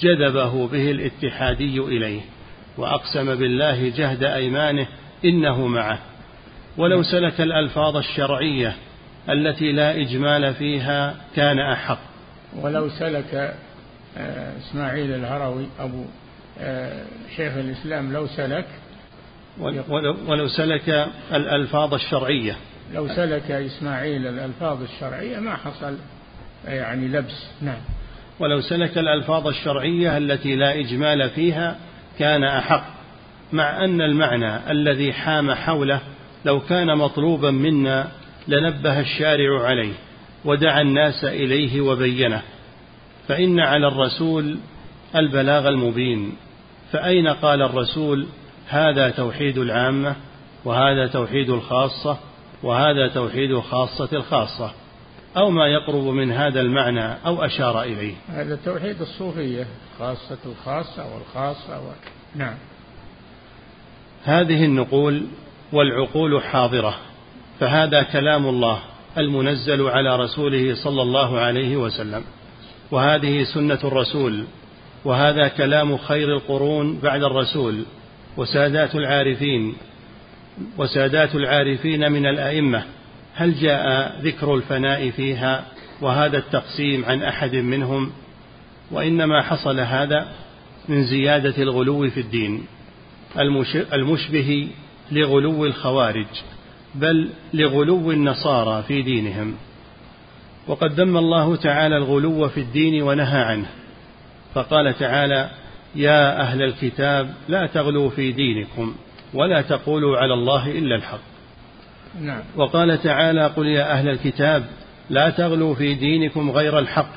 [0.00, 2.20] جذبه به الاتحادي إليه
[2.76, 4.86] وأقسم بالله جهد أيمانه
[5.24, 5.98] إنه معه.
[6.76, 8.74] ولو سلك الألفاظ الشرعية
[9.28, 11.98] التي لا إجمال فيها كان أحق.
[12.56, 13.54] ولو سلك
[14.18, 16.04] آه، إسماعيل الهروي أبو
[17.36, 18.66] شيخ الإسلام لو سلك
[19.60, 22.56] ولو, ولو سلك الألفاظ الشرعية.
[22.94, 25.96] لو سلك إسماعيل الألفاظ الشرعية ما حصل
[26.66, 27.50] يعني لبس.
[27.62, 27.80] نعم.
[28.40, 31.76] ولو سلك الألفاظ الشرعية التي لا إجمال فيها
[32.18, 32.84] كان أحق
[33.52, 36.00] مع أن المعنى الذي حام حوله
[36.44, 38.08] لو كان مطلوبا منا
[38.48, 39.92] لنبه الشارع عليه
[40.44, 42.42] ودعا الناس إليه وبينه.
[43.28, 44.58] فإن على الرسول
[45.16, 46.32] البلاغ المبين.
[46.92, 48.26] فأين قال الرسول
[48.68, 50.16] هذا توحيد العامة
[50.64, 52.18] وهذا توحيد الخاصة
[52.62, 54.70] وهذا توحيد خاصة الخاصة
[55.36, 59.66] أو ما يقرب من هذا المعنى أو أشار إليه؟ هذا توحيد الصوفية
[59.98, 61.90] خاصة الخاصة والخاصة و...
[62.36, 62.54] نعم.
[64.24, 65.26] هذه النقول
[65.72, 66.94] والعقول حاضرة
[67.60, 68.78] فهذا كلام الله
[69.18, 72.24] المنزل على رسوله صلى الله عليه وسلم
[72.90, 74.44] وهذه سنة الرسول
[75.08, 77.84] وهذا كلام خير القرون بعد الرسول
[78.36, 79.74] وسادات العارفين
[80.78, 82.82] وسادات العارفين من الأئمة.
[83.34, 85.64] هل جاء ذكر الفناء فيها
[86.00, 88.12] وهذا التقسيم عن أحد منهم؟
[88.90, 90.28] وإنما حصل هذا
[90.88, 92.66] من زيادة الغلو في الدين
[93.92, 94.68] المشبه
[95.12, 96.26] لغلو الخوارج
[96.94, 99.54] بل لغلو النصارى في دينهم.
[100.66, 103.66] وقد ذم الله تعالى الغلو في الدين ونهى عنه.
[104.54, 105.50] فقال تعالى
[105.94, 108.94] يا أهل الكتاب لا تغلوا في دينكم
[109.34, 111.20] ولا تقولوا على الله إلا الحق.
[112.20, 112.42] نعم.
[112.56, 114.64] وقال تعالى قل يا أهل الكتاب
[115.10, 117.10] لا تغلوا في دينكم غير الحق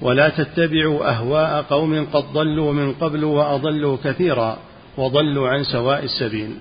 [0.00, 4.58] ولا تتبعوا أهواء قوم قد ضلوا من قبل وأضلوا كثيرا
[4.96, 6.56] وضلوا عن سواء السبيل.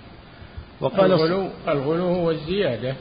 [0.81, 2.95] وقال الغلو, الغلو هو الزيادة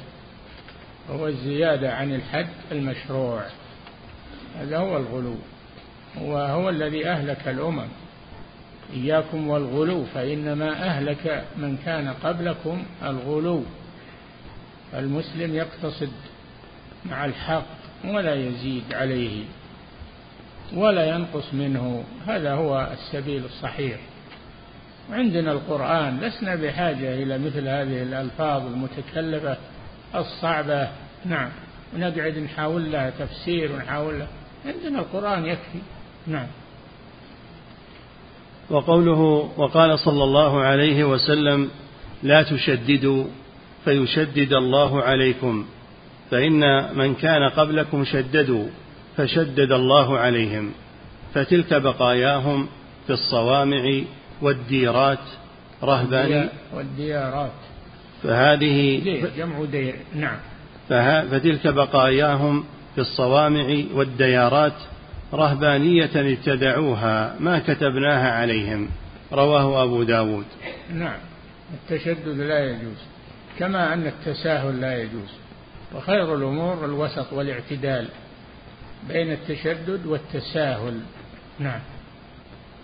[1.11, 3.43] هو الزيادة عن الحد المشروع.
[4.61, 5.35] هذا هو الغلو.
[6.23, 7.89] وهو الذي أهلك الأمم.
[8.95, 13.63] إياكم والغلو فإنما أهلك من كان قبلكم الغلو.
[14.95, 16.13] المسلم يقتصد
[17.11, 17.67] مع الحق
[18.05, 19.45] ولا يزيد عليه
[20.75, 22.05] ولا ينقص منه.
[22.27, 23.99] هذا هو السبيل الصحيح.
[25.11, 29.57] عندنا القرآن لسنا بحاجة إلى مثل هذه الألفاظ المتكلفة
[30.15, 30.89] الصعبة.
[31.25, 31.51] نعم
[31.95, 34.29] ونقعد نحاول لها تفسير ونحاول لها.
[34.67, 35.79] عندنا القرآن يكفي.
[36.27, 36.47] نعم.
[38.71, 41.71] وقوله وقال صلى الله عليه وسلم
[42.23, 43.25] لا تشددوا
[43.85, 45.67] فيشدد الله عليكم
[46.31, 48.67] فإن من كان قبلكم شددوا
[49.17, 50.73] فشدد الله عليهم
[51.35, 52.69] فتلك بقاياهم
[53.07, 54.01] في الصوامع
[54.43, 55.19] والديرات
[55.83, 57.53] رهبان والديارات.
[58.23, 59.03] فهذه
[59.37, 60.39] جمع دير نعم.
[61.31, 62.65] فتلك بقاياهم
[62.95, 64.73] في الصوامع والديارات
[65.35, 68.89] رهبانية ابتدعوها ما كتبناها عليهم
[69.33, 70.45] رواه أبو داود.
[70.93, 71.19] نعم
[71.75, 72.97] التشدد لا يجوز
[73.59, 75.31] كما أن التساهل لا يجوز.
[75.95, 78.09] وخير الأمور الوسط والاعتدال
[79.09, 81.01] بين التشدد والتساهل.
[81.59, 81.81] نعم.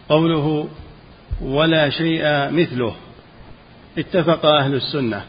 [0.09, 0.69] قوله
[1.41, 2.95] ولا شيء مثله
[3.99, 5.25] اتفق أهل السنة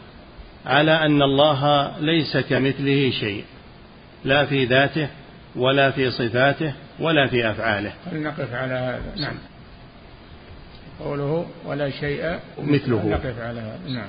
[0.66, 3.44] على أن الله ليس كمثله شيء
[4.24, 5.08] لا في ذاته
[5.56, 7.92] ولا في صفاته ولا في أفعاله.
[8.12, 9.12] نقف على هذا.
[9.16, 9.38] نعم.
[11.00, 13.06] قوله ولا شيء مثله.
[13.06, 13.80] نقف على هذا.
[13.88, 14.08] نعم.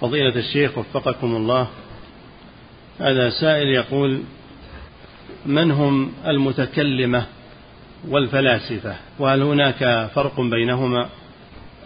[0.00, 1.68] فضيلة الشيخ وفقكم الله
[3.00, 4.22] هذا سائل يقول
[5.46, 7.26] من هم المتكلمة
[8.08, 11.08] والفلاسفة؟ وهل هناك فرق بينهما؟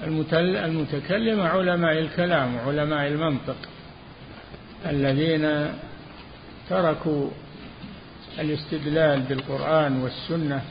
[0.05, 3.57] المتكلمة علماء الكلام علماء المنطق
[4.87, 5.73] الذين
[6.71, 7.31] تركوا
[8.41, 10.63] الاستدلال بالقرآن والسنة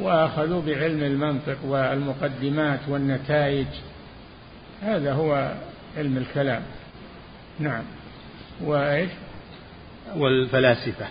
[0.00, 3.66] وأخذوا بعلم المنطق والمقدمات والنتائج.
[4.82, 5.54] هذا هو
[5.96, 6.62] علم الكلام.
[7.58, 7.82] نعم.
[8.64, 9.10] وإيش؟
[10.16, 11.06] والفلاسفة.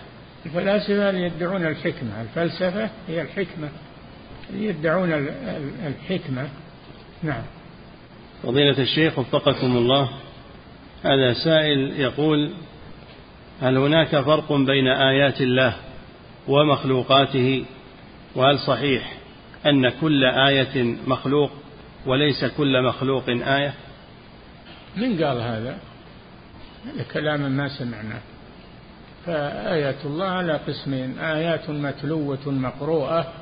[0.46, 2.22] الفلاسفة اللي يدعون الحكمة.
[2.22, 3.68] الفلسفة هي الحكمة.
[4.50, 5.12] اللي يدعون
[5.86, 6.48] الحكمة.
[7.22, 7.42] نعم.
[8.42, 10.10] فضيلة الشيخ وفقكم الله.
[11.04, 12.52] هذا سائل يقول
[13.60, 15.74] هل هناك فرق بين آيات الله
[16.48, 17.64] ومخلوقاته؟
[18.34, 19.12] وهل صحيح
[19.66, 21.50] أن كل آية مخلوق
[22.06, 23.74] وليس كل مخلوق آية؟
[24.96, 25.78] من قال هذا؟
[26.86, 28.20] هذا كلام ما سمعناه.
[29.26, 33.32] فآيات الله على قسمين آيات متلوة مقروءة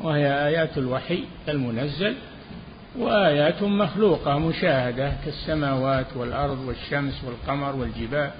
[0.00, 2.14] وهي آيات الوحي المنزل
[2.98, 8.30] وآيات مخلوقة مشاهدة كالسماوات والأرض والشمس والقمر والجبال.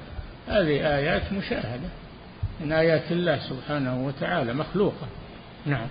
[0.49, 1.88] هذه آيات مشاهدة.
[2.61, 5.07] من آيات الله سبحانه وتعالى مخلوقة.
[5.66, 5.86] نعم.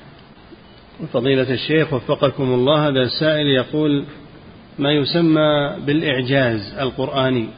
[1.13, 4.05] فضيلة الشيخ وفقكم الله هذا السائل يقول
[4.79, 7.49] ما يسمى بالإعجاز القرآني؟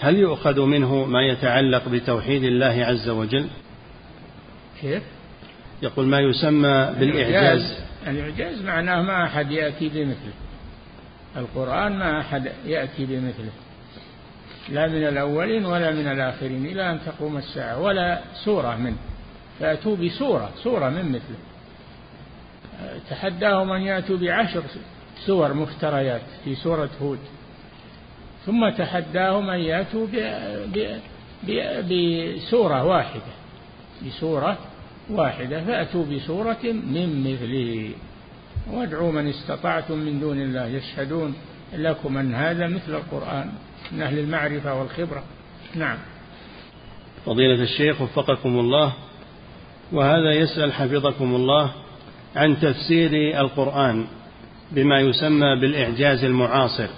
[0.00, 3.46] هل يؤخذ منه ما يتعلق بتوحيد الله عز وجل؟
[4.80, 5.02] كيف؟
[5.82, 7.78] يقول ما يسمى بالإعجاز.
[8.06, 10.32] الإعجاز معناه ما أحد يأتي بمثله.
[11.36, 13.50] القرآن ما أحد يأتي بمثله.
[14.68, 18.96] لا من الأولين ولا من الآخرين إلى أن تقوم الساعة ولا سورة منه.
[19.60, 21.38] فأتوا بسورة سورة من مثله.
[23.10, 24.62] تحداهم أن يأتوا بعشر
[25.26, 27.18] سور مفتريات في سورة هود.
[28.46, 30.06] ثم تحداهم أن يأتوا
[31.48, 33.32] بسورة واحدة.
[34.06, 34.58] بسورة
[35.10, 37.90] واحدة فأتوا بسورة من مثله.
[38.72, 41.34] وادعوا من استطعتم من دون الله يشهدون
[41.74, 43.52] لكم أن هذا مثل القرآن.
[43.94, 45.22] من أهل المعرفة والخبرة.
[45.74, 45.98] نعم.
[47.26, 48.92] فضيلة الشيخ وفقكم الله
[49.92, 51.72] وهذا يسأل حفظكم الله
[52.36, 54.06] عن تفسير القرآن
[54.72, 56.88] بما يسمى بالإعجاز المعاصر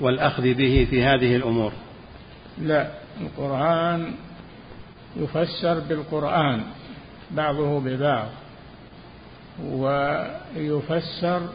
[0.00, 1.72] والأخذ به في هذه الأمور.
[2.58, 2.90] لا
[3.20, 4.14] القرآن
[5.16, 6.62] يفسر بالقرآن
[7.30, 8.28] بعضه ببعض
[9.64, 11.48] ويفسر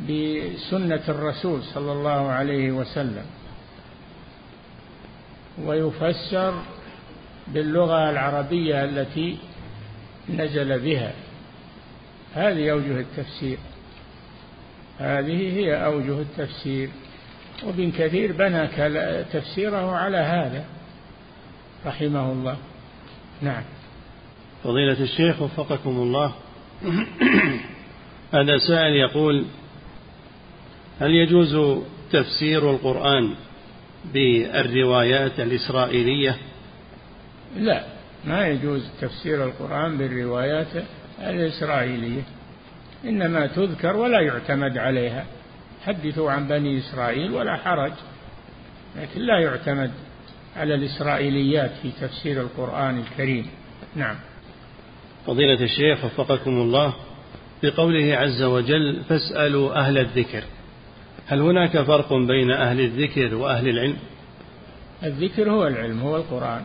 [0.00, 3.24] بسنة الرسول صلى الله عليه وسلم.
[5.66, 6.62] ويفسر
[7.48, 9.38] باللغة العربية التي
[10.28, 11.12] نزل بها.
[12.34, 13.58] هذه أوجه التفسير.
[14.98, 16.90] هذه هي أوجه التفسير.
[17.62, 18.66] وابن كثير بنى
[19.24, 20.64] تفسيره على هذا
[21.86, 22.56] رحمه الله.
[23.42, 23.62] نعم.
[24.64, 26.34] فضيلة الشيخ وفقكم الله.
[28.34, 29.44] هذا سائل يقول
[31.00, 31.82] هل يجوز
[32.12, 33.34] تفسير القرآن
[34.04, 36.36] بالروايات الإسرائيلية؟
[37.56, 37.84] لا
[38.24, 40.84] ما يجوز تفسير القرآن بالروايات
[41.20, 42.22] الإسرائيلية
[43.04, 45.26] إنما تذكر ولا يعتمد عليها.
[45.84, 47.92] حدثوا عن بني إسرائيل ولا حرج
[48.96, 49.90] لكن لا يعتمد
[50.56, 53.46] على الإسرائيليات في تفسير القرآن الكريم.
[53.96, 54.16] نعم.
[55.26, 56.94] فضيلة الشيخ وفقكم الله
[57.62, 60.42] بقوله عز وجل فاسألوا أهل الذكر.
[61.30, 63.96] هل هناك فرق بين أهل الذكر وأهل العلم؟
[65.02, 66.62] الذكر هو العلم هو القرآن.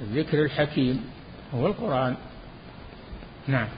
[0.00, 1.04] الذكر الحكيم
[1.54, 2.16] هو القرآن.
[3.48, 3.68] نعم.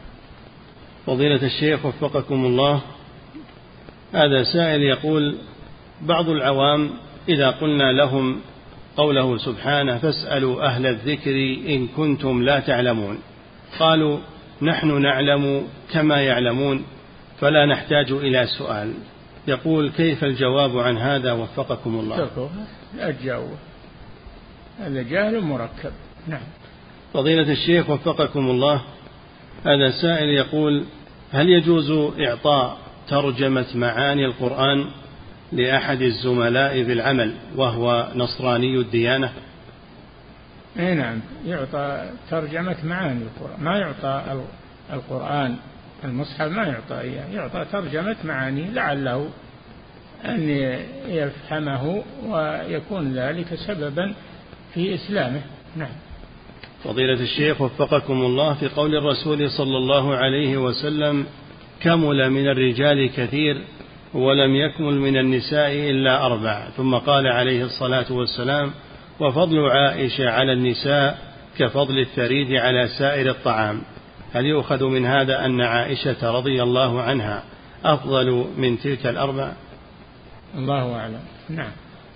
[1.06, 2.80] فضيلة الشيخ وفقكم الله
[4.12, 5.36] هذا سائل يقول
[6.02, 6.90] بعض العوام
[7.28, 8.40] إذا قلنا لهم
[8.96, 11.36] قوله سبحانه فاسألوا أهل الذكر
[11.68, 13.18] إن كنتم لا تعلمون
[13.78, 14.18] قالوا
[14.62, 15.62] نحن نعلم
[15.92, 16.84] كما يعلمون
[17.40, 18.94] فلا نحتاج إلى سؤال
[19.48, 22.28] يقول كيف الجواب عن هذا؟ وفقكم الله.
[22.98, 23.50] تجاوب
[24.80, 25.92] هذا جهل مركب.
[26.28, 26.42] نعم.
[27.14, 28.82] فضيلة الشيخ وفقكم الله.
[29.64, 30.84] هذا سائل يقول
[31.32, 31.90] هل يجوز
[32.20, 32.78] إعطاء
[33.08, 34.86] ترجمة معاني القرآن
[35.52, 39.32] لأحد الزملاء في العمل وهو نصراني الديانة؟
[40.78, 41.20] اي نعم.
[41.46, 43.64] يعطى ترجمة معاني القرآن.
[43.64, 44.42] ما يعطى
[44.92, 45.56] القرآن
[46.04, 49.28] المصحف ما يعطى إياه يعطى ترجمة معاني لعله
[50.24, 50.48] أن
[51.08, 54.14] يفهمه ويكون ذلك سببا
[54.74, 55.40] في إسلامه.
[55.76, 55.92] نعم.
[56.84, 61.26] فضيلة الشيخ وفقكم الله في قول الرسول صلى الله عليه وسلم
[61.80, 63.64] كمل من الرجال كثير
[64.14, 68.70] ولم يكمل من النساء إلا أربع ثم قال عليه الصلاة والسلام
[69.20, 71.18] وفضل عائشة على النساء
[71.58, 73.82] كفضل الثريد على سائر الطعام
[74.32, 77.42] هل يؤخذ من هذا أن عائشة رضي الله عنها
[77.84, 79.52] أفضل من تلك الأربع؟
[80.54, 81.20] الله أعلم.
[81.48, 81.70] نعم.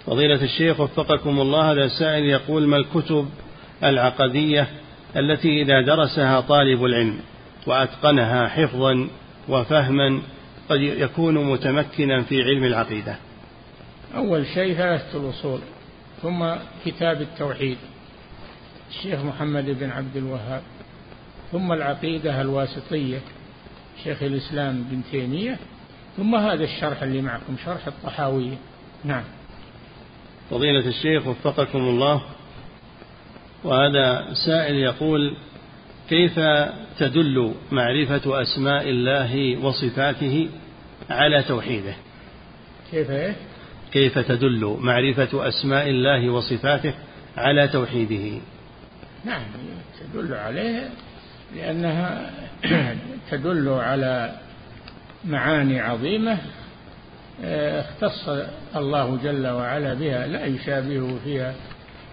[0.06, 3.28] فضيلة الشيخ وفقكم الله هذا سائل يقول ما الكتب
[3.84, 4.68] العقدية
[5.16, 7.18] التي إذا درسها طالب العلم
[7.66, 9.08] وأتقنها حفظا
[9.48, 10.20] وفهما
[10.68, 13.16] قد يكون متمكنا في علم العقيدة؟
[14.14, 15.60] أول شيء ثلاثة الأصول
[16.22, 16.44] ثم
[16.84, 17.76] كتاب التوحيد.
[18.90, 20.62] الشيخ محمد بن عبد الوهاب.
[21.53, 23.18] ثم العقيدة الواسطية
[24.05, 25.59] شيخ الإسلام بن تيمية
[26.16, 28.57] ثم هذا الشرح اللي معكم شرح الطحاوية
[29.05, 29.24] نعم.
[30.50, 32.22] فضيلة الشيخ وفقكم الله.
[33.64, 35.36] وهذا سائل يقول
[36.09, 36.40] كيف
[36.98, 40.48] تدل معرفة أسماء الله وصفاته
[41.11, 41.94] على توحيده؟
[42.90, 43.36] كيف إيه؟
[43.92, 46.94] كيف تدل معرفة أسماء الله وصفاته
[47.36, 48.40] على توحيده؟
[49.24, 49.42] نعم
[50.00, 50.90] تدل عليه
[51.57, 52.30] لأنها
[53.30, 54.32] تدل على
[55.24, 56.38] معاني عظيمة
[57.44, 58.28] آه، اختص
[58.76, 61.55] الله جل وعلا بها لا يشابهه فيها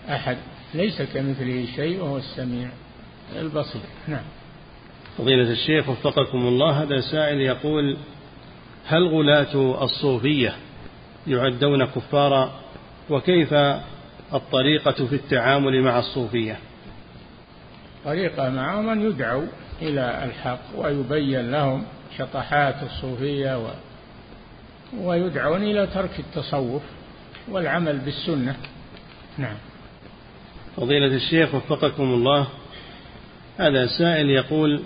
[0.10, 0.38] أحد
[0.74, 2.70] ليس كمثله شيء وهو السميع
[3.36, 3.82] البصير.
[4.08, 4.24] نعم.
[5.18, 7.98] فضيلة الشيخ وفقكم الله هذا سائل يقول
[8.86, 10.56] هل غلاة الصوفية
[11.28, 12.52] يعدون كفارا؟
[13.10, 13.54] وكيف
[14.34, 16.60] الطريقة في التعامل مع الصوفية؟
[18.10, 19.45] طريقة معهم أن يدعوا
[19.82, 21.84] إلى الحق ويبين لهم
[22.18, 23.70] شطحات الصوفية و
[24.97, 26.82] ويدعون إلى ترك التصوف
[27.49, 28.55] والعمل بالسنة.
[29.38, 29.55] نعم.
[30.78, 32.47] فضيلة الشيخ وفقكم الله
[33.57, 34.82] هذا سائل يقول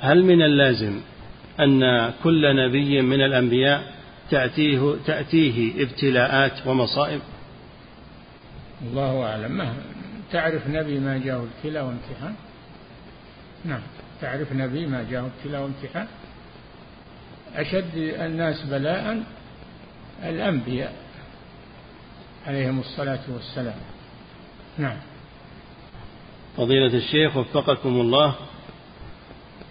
[0.00, 1.00] هل من اللازم
[1.60, 3.82] أن كل نبي من الأنبياء
[4.30, 7.20] تأتيه, تأتيه ابتلاءات ومصائب؟
[8.82, 9.74] الله أعلم.
[10.32, 12.34] تعرف نبي ما جاءه ابتلاء وامتحان؟
[13.64, 13.80] نعم.
[14.20, 16.06] تعرف نبي ما جاءه ابتلاء وامتحان؟
[17.54, 19.22] أشد الناس بلاء
[20.24, 20.94] الأنبياء
[22.46, 23.78] عليهم الصلاة والسلام.
[24.78, 24.96] نعم.
[26.56, 28.34] فضيلة الشيخ وفقكم الله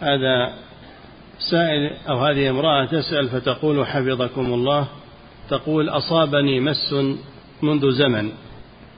[0.01, 0.53] هذا
[1.51, 4.87] سائل أو هذه امرأة تسأل فتقول حفظكم الله.
[5.49, 6.93] تقول أصابني مس
[7.61, 8.31] منذ زمن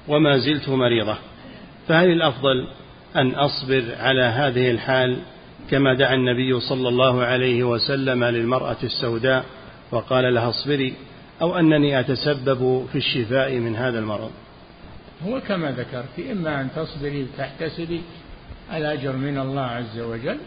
[0.08, 1.18] وما زلت مريضة.
[1.88, 2.68] فهل الأفضل
[3.16, 5.18] أن أصبر على هذه الحال
[5.70, 9.46] كما دعا النبي صلى الله عليه وسلم للمرأة السوداء
[9.92, 10.94] وقال لها اصبري
[11.42, 14.32] أو أنني أتسبب في الشفاء من هذا المرض.
[15.28, 18.02] هو كما ذكرت إما أن تصبري وتحتسبي
[18.74, 20.38] الأجر من الله عز وجل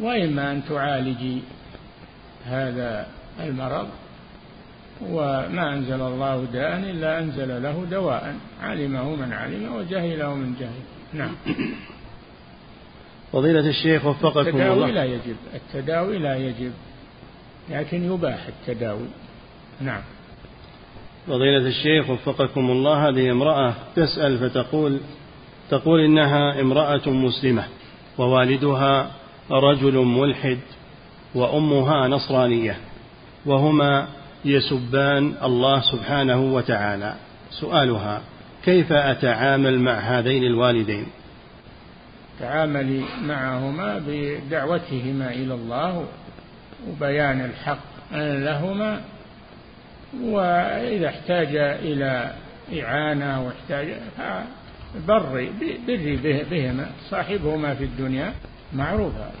[0.00, 1.42] وإما أن تعالجي
[2.46, 3.06] هذا
[3.40, 3.88] المرض
[5.02, 11.32] وما أنزل الله داء إلا أنزل له دواء علمه من علم وجهله من جهل نعم.
[13.32, 14.90] فضيلة الشيخ وفقكم التداوي الله.
[14.90, 15.36] لا يجب.
[15.54, 16.72] التداوي لا يجب.
[17.70, 19.08] لكن يباح التداوي.
[19.80, 20.02] نعم.
[21.26, 25.00] فضيلة الشيخ وفقكم الله هذه امرأة تسأل فتقول
[25.70, 27.64] تقول إنها امرأة مسلمة
[28.18, 29.10] ووالدها
[29.50, 30.58] رجل ملحد
[31.34, 32.76] وأمها نصرانية
[33.46, 34.08] وهما
[34.44, 37.14] يسبان الله سبحانه وتعالى.
[37.50, 38.22] سؤالها
[38.64, 41.06] كيف أتعامل مع هذين الوالدين؟
[42.40, 46.06] تعاملي معهما بدعوتهما إلى الله
[46.88, 49.00] وبيان الحق لهما
[50.22, 52.32] وإذا احتاج إلى
[52.82, 53.88] إعانة واحتاج
[55.08, 55.52] بري
[55.86, 58.32] بري بهما صاحبهما في الدنيا
[58.72, 59.32] معروفا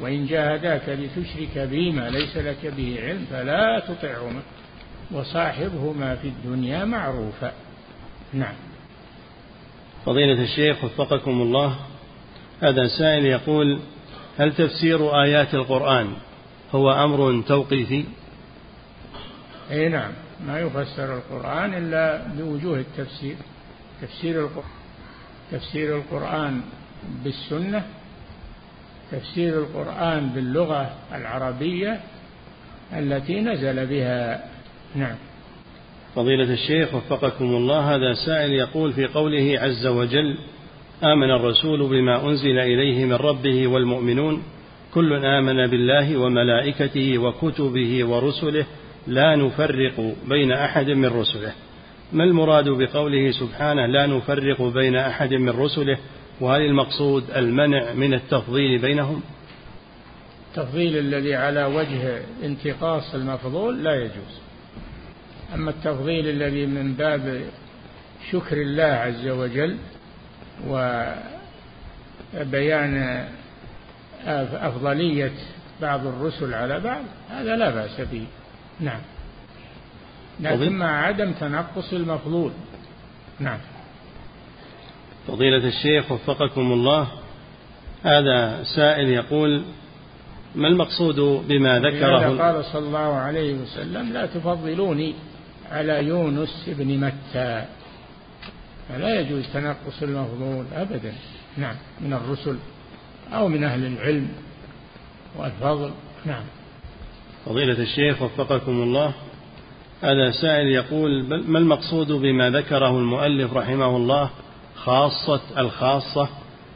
[0.00, 4.40] وإن جاهداك لتشرك بي ما ليس لك به علم فلا تطعهما
[5.10, 7.52] وصاحبهما في الدنيا معروفا
[8.32, 8.54] نعم.
[10.06, 11.76] فضيلة الشيخ وفقكم الله
[12.62, 13.80] هذا سائل يقول
[14.38, 16.12] هل تفسير آيات القرآن
[16.72, 18.04] هو أمر توقيفي؟
[19.70, 20.12] أي نعم
[20.46, 23.36] ما يفسر القرآن إلا بوجوه التفسير.
[24.02, 24.70] تفسير القرآن
[25.52, 26.60] تفسير القرآن
[27.24, 27.82] بالسنة
[29.12, 32.00] تفسير القرآن باللغة العربية
[32.92, 34.44] التي نزل بها.
[34.94, 35.16] نعم.
[36.18, 40.38] فضيلة الشيخ وفقكم الله هذا سائل يقول في قوله عز وجل
[41.02, 44.42] آمن الرسول بما أنزل إليه من ربه والمؤمنون
[44.94, 48.66] كل آمن بالله وملائكته وكتبه ورسله
[49.06, 51.52] لا نفرق بين أحد من رسله.
[52.12, 55.98] ما المراد بقوله سبحانه لا نفرق بين أحد من رسله؟
[56.40, 59.22] وهل المقصود المنع من التفضيل بينهم؟
[60.50, 64.47] التفضيل الذي على وجه انتقاص المفضول لا يجوز.
[65.54, 67.42] أما التفضيل الذي من باب
[68.30, 69.76] شكر الله عز وجل
[72.36, 73.24] وبيان
[74.54, 75.32] أفضلية
[75.80, 78.24] بعض الرسل على بعض هذا لا بأس به.
[78.80, 79.00] نعم.
[80.40, 82.50] لكن مع عدم تنقص المفضول.
[83.40, 83.58] نعم.
[85.28, 87.08] فضيلة الشيخ وفقكم الله
[88.02, 89.62] هذا سائل يقول
[90.54, 95.14] ما المقصود بما ذكره قال صلى الله عليه وسلم لا تفضلوني.
[95.70, 97.64] على يونس بن متى.
[98.88, 101.12] فلا يجوز تنقص المفضول أبدا
[101.56, 102.56] نعم من الرسل
[103.32, 104.28] أو من أهل العلم
[105.36, 105.90] والفضل
[106.24, 106.44] نعم.
[107.46, 109.12] فضيلة الشيخ وفقكم الله.
[110.02, 114.30] هذا سائل يقول ما المقصود بما ذكره المؤلف رحمه الله
[114.76, 116.28] خاصة الخاصة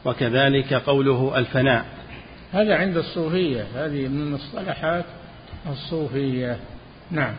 [0.05, 1.85] وكذلك قوله الفناء؟
[2.51, 5.05] هذا عند الصوفية هذه من مصطلحات
[5.69, 6.57] الصوفية
[7.11, 7.35] نعم.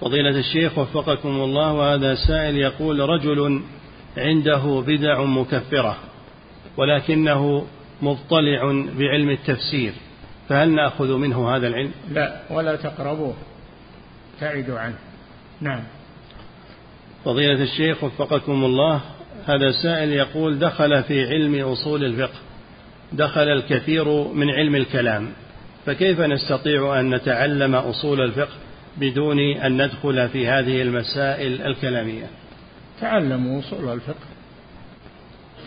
[0.00, 3.62] فضيلة الشيخ وفقكم الله وهذا سائل يقول رجل
[4.16, 5.96] عنده بدع مكفرة
[6.76, 7.66] ولكنه
[8.02, 9.92] مطلع بعلم التفسير
[10.48, 13.34] فهل نأخذ منه هذا العلم؟ لا ولا تقربوه
[14.34, 14.96] ابتعدوا عنه.
[15.60, 15.82] نعم.
[17.24, 19.00] فضيلة الشيخ وفقكم الله
[19.46, 22.38] هذا سائل يقول دخل في علم أصول الفقه
[23.12, 25.28] دخل الكثير من علم الكلام
[25.86, 28.65] فكيف نستطيع أن نتعلم أصول الفقه؟
[28.98, 32.26] بدون أن ندخل في هذه المسائل الكلامية.
[33.00, 34.26] تعلموا أصول الفقه.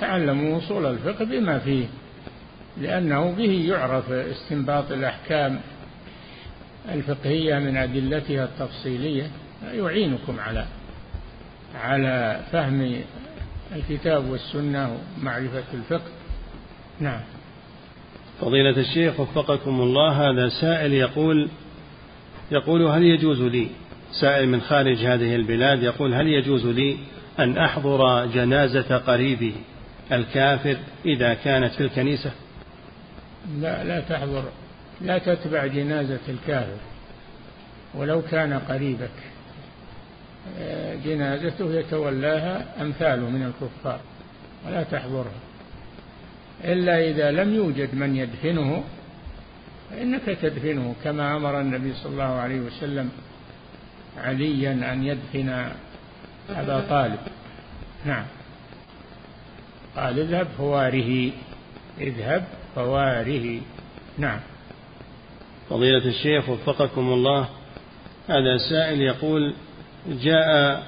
[0.02, 1.86] تعلموا أصول الفقه بما فيه
[2.82, 5.60] لأنه به يعرف استنباط الأحكام
[6.94, 9.32] الفقهية من أدلتها التفصيلية.
[9.74, 10.66] يعينكم على
[11.76, 13.02] على فهم
[13.76, 16.12] الكتاب والسنة ومعرفة الفقه.
[17.00, 17.22] نعم.
[18.42, 21.50] فضيلة الشيخ وفقكم الله هذا سائل يقول
[22.52, 23.68] يقول هل يجوز لي
[24.12, 26.98] سائل من خارج هذه البلاد يقول هل يجوز لي
[27.40, 29.54] أن أحضر جنازة قريبي
[30.12, 32.32] الكافر إذا كانت في الكنيسة؟
[33.60, 34.44] لا لا تحضر
[35.02, 36.78] لا تتبع جنازة الكافر
[37.96, 39.10] ولو كان قريبك.
[41.06, 44.00] جنازته يتولاها أمثاله من الكفار
[44.68, 45.40] ولا تحضرها.
[46.64, 48.84] إلا إذا لم يوجد من يدفنه
[49.90, 53.12] فإنك تدفنه كما أمر النبي صلى الله عليه وسلم
[54.18, 55.72] عليا أن يدفن
[56.50, 57.20] أبا طالب.
[58.06, 58.26] نعم.
[59.96, 61.32] قال اذهب فواره
[62.02, 62.44] اذهب
[62.76, 63.62] فواره.
[64.18, 64.40] نعم.
[65.70, 67.50] فضيلة الشيخ وفقكم الله
[68.30, 69.54] هذا سائل يقول
[70.08, 70.84] جاء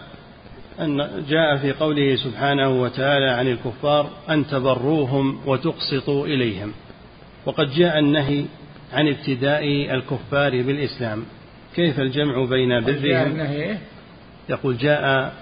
[0.80, 6.74] أن جاء في قوله سبحانه وتعالى عن الكفار أن تبروهم وتقسطوا إليهم.
[7.46, 8.46] وقد جاء النهي
[8.94, 9.64] عن ابتداء
[9.94, 11.24] الكفار بالإسلام.
[11.76, 13.78] كيف الجمع بين برهم؟
[14.50, 15.34] يقول جاء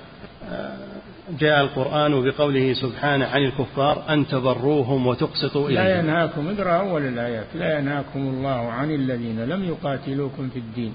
[1.40, 5.84] جاء القرآن بقوله سبحانه عن الكفار أن تبروهم وتقسطوا إليهم.
[5.84, 7.46] لا ينهاكم اقرأ أول الآيات.
[7.56, 10.94] لا ينهاكم الله عن الذين لم يقاتلوكم في الدين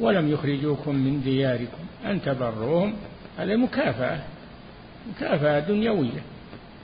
[0.00, 1.82] ولم يخرجوكم من دياركم.
[2.06, 2.94] أن تبروهم
[3.38, 4.20] هذه مكافأة
[5.16, 6.22] مكافأة دنيوية.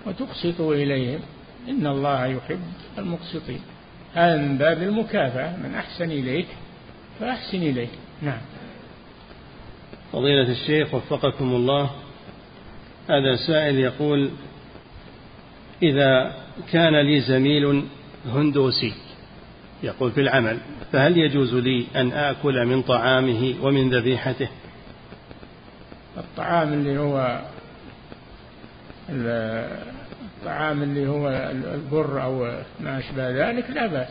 [0.07, 1.21] وتقسطوا إليهم.
[1.69, 2.61] إن الله يحب
[2.99, 3.61] المقسطين.
[4.15, 6.47] هذا من باب المكافأة من أحسن إليك
[7.21, 7.89] فأحسن إليه
[8.23, 8.41] نعم.
[10.13, 11.91] فضيلة الشيخ وفقكم الله
[13.11, 14.31] هذا سائل يقول
[15.83, 16.35] إذا
[16.73, 17.85] كان لي زميل
[18.27, 18.95] هندوسي
[19.83, 20.59] يقول في العمل
[20.93, 24.49] فهل يجوز لي أن آكل من طعامه ومن ذبيحته؟
[26.17, 27.41] الطعام اللي هو
[30.49, 31.29] الطعام اللي هو
[31.75, 34.09] البر أو ما أشبه ذلك لا بأس.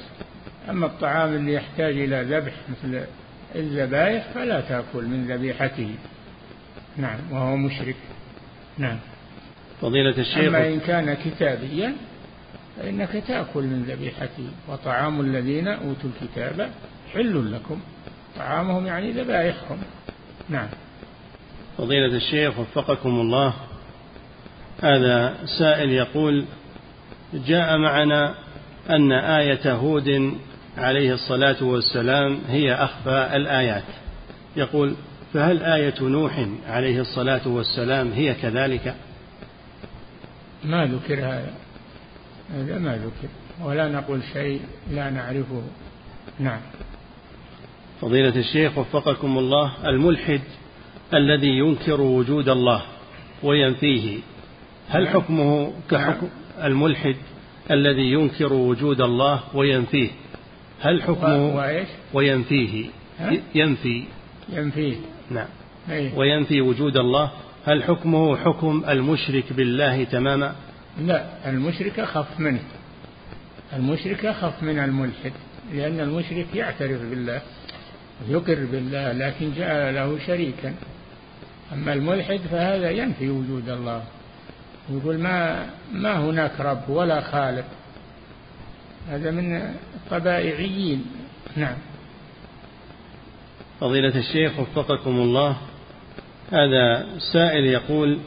[0.69, 3.01] أما الطعام اللي يحتاج إلى ذبح مثل
[3.55, 5.95] الذبائح فلا تأكل من ذبيحته.
[6.97, 7.95] نعم وهو مشرك.
[8.77, 8.97] نعم.
[9.81, 10.37] فضيلة الشيخ.
[10.37, 11.93] أما إن كان كتابيا
[12.77, 14.49] فإنك تأكل من ذبيحته.
[14.67, 16.69] وطعام الذين أوتوا الكتاب
[17.13, 17.79] حل لكم.
[18.37, 19.77] طعامهم يعني ذبائحهم
[20.49, 20.67] نعم.
[21.77, 23.53] فضيلة الشيخ وفقكم الله.
[24.81, 26.45] هذا سائل يقول
[27.33, 28.35] جاء معنا
[28.89, 30.33] أن آية هود
[30.77, 33.83] عليه الصلاة والسلام هي أخفى الآيات.
[34.55, 34.95] يقول
[35.33, 38.95] فهل آية نوح عليه الصلاة والسلام هي كذلك؟
[40.63, 41.53] ما ذكر هذا.
[42.53, 43.29] هذا ما ذكر.
[43.61, 44.61] ولا نقول شيء
[44.91, 45.63] لا نعرفه.
[46.39, 46.59] نعم.
[48.01, 50.41] فضيلة الشيخ وفقكم الله الملحد
[51.13, 52.81] الذي ينكر وجود الله
[53.43, 54.19] وينفيه
[54.89, 55.13] هل نعم.
[55.13, 56.67] حكمه كحكم نعم.
[56.67, 57.15] الملحد
[57.71, 60.09] الذي ينكر وجود الله وينفيه؟
[60.81, 62.85] هل حكمه وإيش؟ وينفيه.
[63.55, 64.03] ينفي.
[64.49, 64.95] ينفيه.
[65.31, 65.47] نعم.
[65.89, 67.31] أيه؟ وينفي وجود الله.
[67.65, 70.55] هل حكمه حكم المشرك بالله تماما؟
[71.01, 72.63] لا المشرك أخف منه.
[73.73, 75.31] المشرك أخف من الملحد
[75.73, 77.41] لأن المشرك يعترف بالله
[78.29, 80.73] يقر بالله لكن جعل له شريكا.
[81.73, 84.03] أما الملحد فهذا ينفي وجود الله.
[84.89, 87.65] يقول ما ما هناك رب ولا خالق.
[89.09, 89.55] هذا من
[89.95, 91.05] الطبائعيين
[91.55, 91.75] نعم.
[93.79, 95.57] فضيلة الشيخ وفقكم الله
[96.51, 98.19] هذا سائل يقول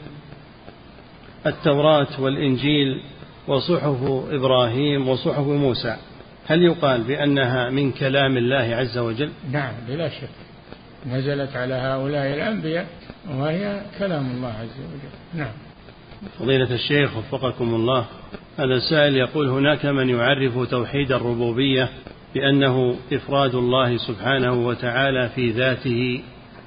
[1.45, 3.01] التوراة والإنجيل
[3.47, 5.97] وصحف إبراهيم وصحف موسى
[6.47, 10.29] هل يقال بأنها من كلام الله عز وجل؟ نعم بلا شك.
[11.07, 12.87] نزلت على هؤلاء الأنبياء
[13.29, 15.39] وهي كلام الله عز وجل.
[15.39, 15.51] نعم.
[16.39, 18.05] فضيلة الشيخ وفقكم الله.
[18.57, 21.89] هذا السائل يقول هناك من يعرف توحيد الربوبية
[22.33, 26.21] بأنه إفراد الله سبحانه وتعالى في ذاته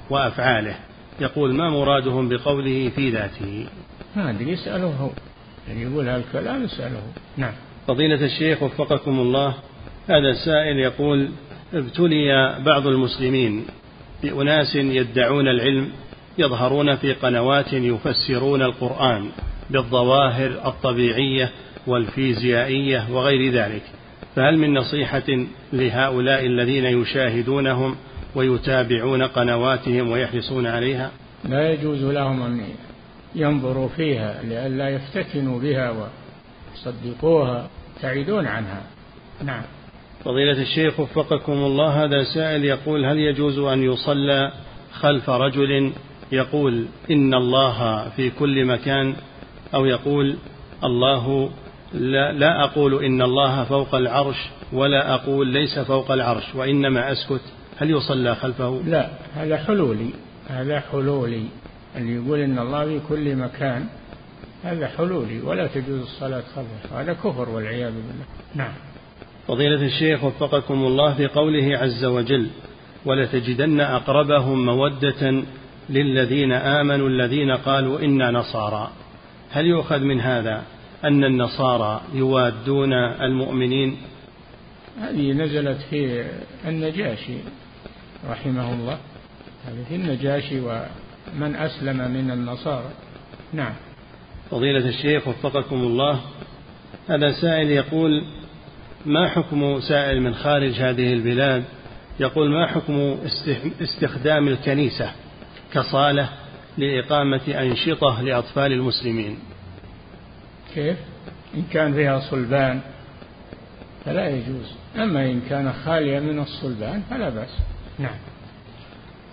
[0.09, 0.75] وأفعاله.
[1.19, 3.67] يقول ما مرادهم بقوله في ذاته؟
[4.15, 5.09] ما أدري اسأله هو
[5.67, 7.01] يعني يقول هالكلام اسأله
[7.37, 7.53] نعم.
[7.87, 9.55] فضيلة الشيخ وفقكم الله
[10.07, 11.29] هذا السائل يقول
[11.73, 13.65] ابتلي بعض المسلمين
[14.23, 15.91] بأناس يدعون العلم
[16.37, 19.29] يظهرون في قنوات يفسرون القرآن
[19.69, 21.51] بالظواهر الطبيعية
[21.87, 23.83] والفيزيائية وغير ذلك.
[24.35, 27.95] فهل من نصيحة لهؤلاء الذين يشاهدونهم
[28.35, 31.11] ويتابعون قنواتهم ويحرصون عليها؟
[31.49, 32.61] لا يجوز لهم أن
[33.35, 36.09] ينظروا فيها لئلا يفتتنوا بها
[36.75, 37.69] ويصدقوها
[38.01, 38.83] تعيدون عنها.
[39.43, 39.63] نعم.
[40.25, 44.51] فضيلة الشيخ وفقكم الله هذا سائل يقول هل يجوز أن يصلى
[44.91, 45.91] خلف رجل
[46.31, 49.15] يقول إن الله في كل مكان
[49.75, 50.35] أو يقول
[50.83, 51.49] الله
[51.93, 57.41] لا, لا أقول إن الله فوق العرش ولا أقول ليس فوق العرش وإنما أسكت.
[57.77, 60.09] هل يصلى خلفه؟ لا هذا حلولي
[60.47, 61.45] هذا حلولي
[61.97, 63.85] اللي يقول إن الله في كل مكان
[64.63, 67.01] هذا حلولي ولا تجوز الصلاة خلفه.
[67.01, 68.25] هذا كفر والعياذ بالله.
[68.55, 68.73] نعم.
[69.47, 72.47] فضيلة الشيخ وفقكم الله في قوله عز وجل
[73.05, 75.43] ولتجدن أقربهم مودة
[75.89, 78.91] للذين آمنوا الذين قالوا إنا نصارى.
[79.51, 80.63] هل يؤخذ من هذا
[81.03, 83.97] أن النصارى يوادون المؤمنين؟
[85.01, 86.25] هذه نزلت في
[86.67, 87.37] النجاشي
[88.29, 88.97] رحمه الله.
[89.67, 92.89] هذه في النجاشي ومن أسلم من النصارى.
[93.53, 93.73] نعم.
[94.51, 96.19] فضيلة الشيخ وفقكم الله
[97.09, 98.23] هذا سائل يقول
[99.05, 101.63] ما حكم سائل من خارج هذه البلاد؟
[102.19, 103.17] يقول ما حكم
[103.81, 105.11] استخدام الكنيسة؟
[105.75, 106.29] كصالة
[106.77, 109.37] لإقامة أنشطة لأطفال المسلمين.
[110.73, 110.97] كيف؟
[111.55, 112.81] إن كان فيها صلبان
[114.05, 114.71] فلا يجوز.
[114.95, 117.57] أما إن كان خاليا من الصلبان فلا بأس.
[117.99, 118.15] نعم.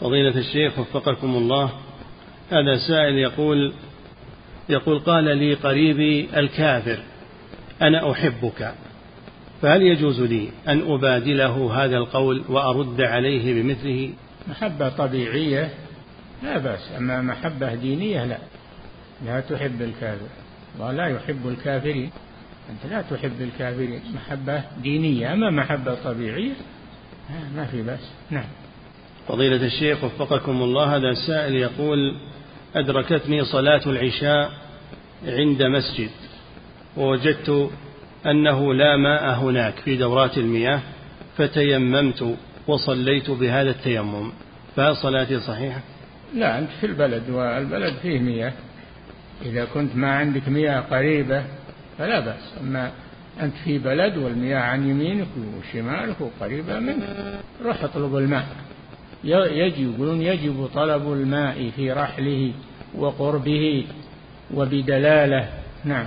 [0.00, 1.70] فضيلة الشيخ وفقكم الله
[2.50, 3.72] هذا سائل يقول
[4.68, 6.98] يقول قال لي قريبي الكافر
[7.82, 8.74] أنا أحبك
[9.62, 14.10] فهل يجوز لي أن أبادله هذا القول وأرد عليه بمثله؟
[14.48, 15.70] محبة طبيعية
[16.42, 16.92] لا بأس.
[16.96, 18.38] أما محبة دينية لا.
[19.26, 20.26] لا تحب الكافر.
[20.76, 22.10] الله لا يحب الكافرين.
[22.70, 24.00] أنت لا تحب الكافرين.
[24.14, 25.32] محبة دينية.
[25.32, 26.52] أما محبة طبيعية
[27.56, 28.10] ما في بأس.
[28.30, 28.44] نعم.
[29.28, 32.16] فضيلة الشيخ وفقكم الله هذا السائل يقول
[32.74, 34.50] أدركتني صلاة العشاء
[35.26, 36.10] عند مسجد.
[36.96, 37.70] ووجدت
[38.26, 40.80] أنه لا ماء هناك في دورات المياه
[41.36, 42.36] فتيممت
[42.66, 44.32] وصليت بهذا التيمم.
[44.76, 45.80] فهل صلاتي صحيحة؟
[46.34, 48.52] لا أنت في البلد والبلد فيه مياه.
[49.44, 51.44] إذا كنت ما عندك مياه قريبة
[51.98, 52.54] فلا بأس.
[52.60, 52.90] أما
[53.40, 55.28] أنت في بلد والمياه عن يمينك
[55.58, 57.02] وشمالك وقريبة منك
[57.64, 58.46] روح اطلب الماء.
[59.24, 62.52] يجب يقولون يجب طلب الماء في رحله
[62.94, 63.86] وقربه
[64.54, 65.48] وبدلالة.
[65.84, 66.06] نعم.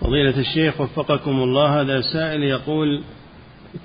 [0.00, 3.02] فضيلة الشيخ وفقكم الله هذا سائل يقول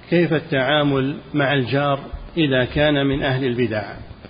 [0.09, 1.99] كيف التعامل مع الجار
[2.37, 3.83] إذا كان من أهل البدع؟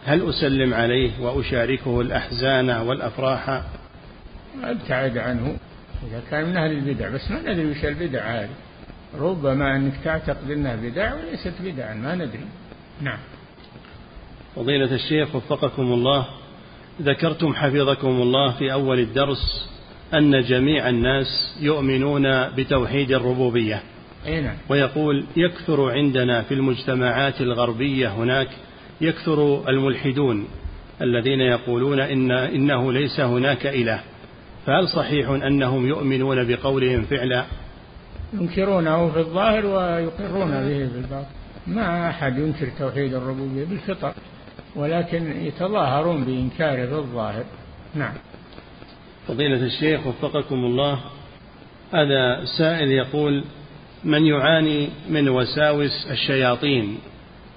[0.06, 3.62] هل أسلم عليه وأشاركه الأحزان والأفراح؟
[4.64, 5.58] ابتعد عنه
[6.08, 8.50] إذا كان من أهل البدع بس ما ندري وش البدع هذه.
[9.20, 12.46] ربما أنك تعتقد أنها بدع وليست بدعا ما ندري.
[13.02, 13.18] نعم.
[14.56, 16.26] فضيلة الشيخ وفقكم الله
[17.02, 19.70] ذكرتم حفظكم الله في أول الدرس
[20.14, 23.82] أن جميع الناس يؤمنون بتوحيد الربوبية.
[24.28, 24.56] نعم.
[24.70, 28.48] ويقول يكثر عندنا في المجتمعات الغربية هناك
[29.02, 30.48] يكثر الملحدون
[31.02, 34.00] الذين يقولون إن إنه ليس هناك إله.
[34.66, 37.46] فهل صحيح أنهم يؤمنون بقولهم فعلا؟
[38.34, 41.28] ينكرونه في الظاهر ويقرون به في الباطن.
[41.68, 44.14] ما أحد ينكر توحيد الربوبية بالفطر
[44.76, 47.44] ولكن يتظاهرون بإنكاره في الظاهر.
[47.96, 48.14] نعم.
[49.28, 51.00] فضيلة الشيخ وفقكم الله
[51.94, 53.44] هذا سائل يقول
[54.04, 56.98] من يعاني من وساوس الشياطين؟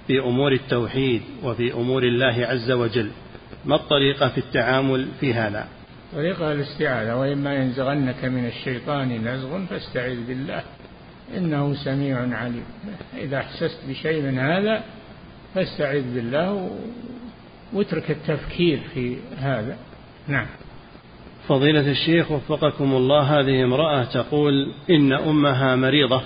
[0.09, 3.09] في أمور التوحيد وفي أمور الله عز وجل.
[3.65, 5.67] ما الطريقة في التعامل في هذا؟
[6.13, 10.61] طريقة الاستعاذة وإما ينزغنك من الشيطان نزغ فاستعذ بالله.
[11.37, 12.63] إنه سميع عليم.
[13.17, 14.83] إذا أحسست بشيء من هذا
[15.55, 16.71] فاستعذ بالله
[17.73, 19.77] واترك التفكير في هذا.
[20.27, 20.47] نعم.
[21.47, 26.21] فضيلة الشيخ وفقكم الله هذه امرأة تقول إن أمها مريضة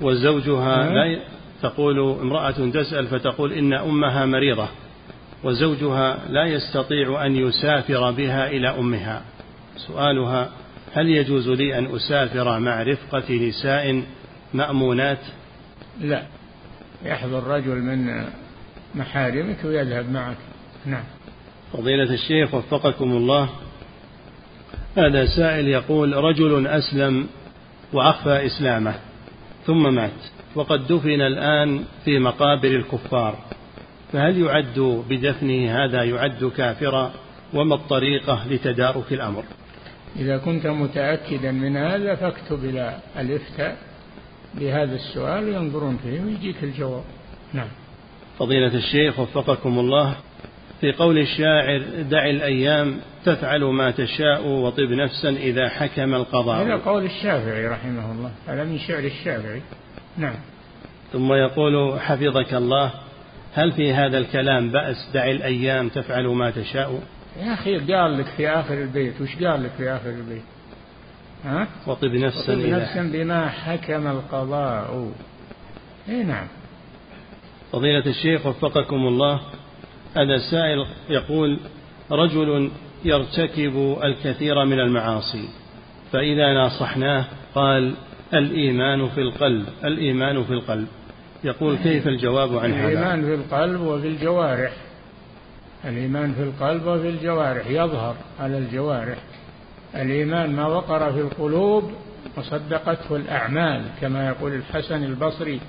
[0.00, 1.35] وزوجها لا ي...
[1.62, 4.68] تقول امرأة تسأل فتقول إن أمها مريضة
[5.44, 9.22] وزوجها لا يستطيع أن يسافر بها إلى أمها.
[9.76, 10.50] سؤالها
[10.94, 14.02] هل يجوز لي أن أسافر مع رفقة نساء
[14.54, 15.18] مأمونات؟
[16.00, 16.22] لا.
[17.04, 18.24] يحضر رجل من
[18.94, 20.36] محارمك ويذهب معك.
[20.86, 21.04] نعم.
[21.72, 23.48] فضيلة الشيخ وفقكم الله
[24.96, 27.26] هذا سائل يقول رجل أسلم
[27.92, 28.94] وأخفى إسلامه
[29.66, 30.35] ثم مات.
[30.56, 33.38] وقد دفن الآن في مقابر الكفار
[34.12, 37.12] فهل يعد بدفنه هذا يعد كافرا؟
[37.54, 39.44] وما الطريقة لتدارك الأمر؟
[40.16, 43.76] إذا كنت متأكدا من هذا فاكتب إلى الإفتاء
[44.54, 47.04] بهذا السؤال وينظرون فيه ويجيك الجواب.
[47.52, 47.68] نعم.
[48.38, 50.16] فضيلة الشيخ وفقكم الله
[50.80, 56.66] في قول الشاعر دع الأيام تفعل ما تشاء وطب نفسا إذا حكم القضاء.
[56.66, 59.62] هذا قول الشافعي رحمه الله هذا من شعر الشافعي؟
[60.18, 60.36] نعم.
[61.12, 62.90] ثم يقول حفظك الله
[63.54, 67.02] هل في هذا الكلام بأس؟ دع الأيام تفعل ما تشاء.
[67.40, 70.44] يا أخي قال لك في آخر البيت وش قال لك في آخر البيت؟
[71.44, 75.12] ها؟ وطب نفسا وطب نفسا بما حكم القضاء.
[76.08, 76.46] اي نعم.
[77.72, 79.40] فضيلة الشيخ وفقكم الله
[80.16, 81.60] هذا سائل يقول
[82.10, 82.70] رجل
[83.04, 85.48] يرتكب الكثير من المعاصي
[86.12, 87.24] فإذا ناصحناه
[87.54, 87.94] قال
[88.34, 90.86] الإيمان في القلب الإيمان في القلب.
[91.44, 94.72] يقول كيف الجواب عن هذا؟ الإيمان في القلب وفي الجوارح.
[95.84, 99.18] الإيمان في القلب وفي الجوارح يظهر على الجوارح.
[99.94, 101.92] الإيمان ما وقر في القلوب
[102.36, 105.60] وصدقته الأعمال كما يقول الحسن البصري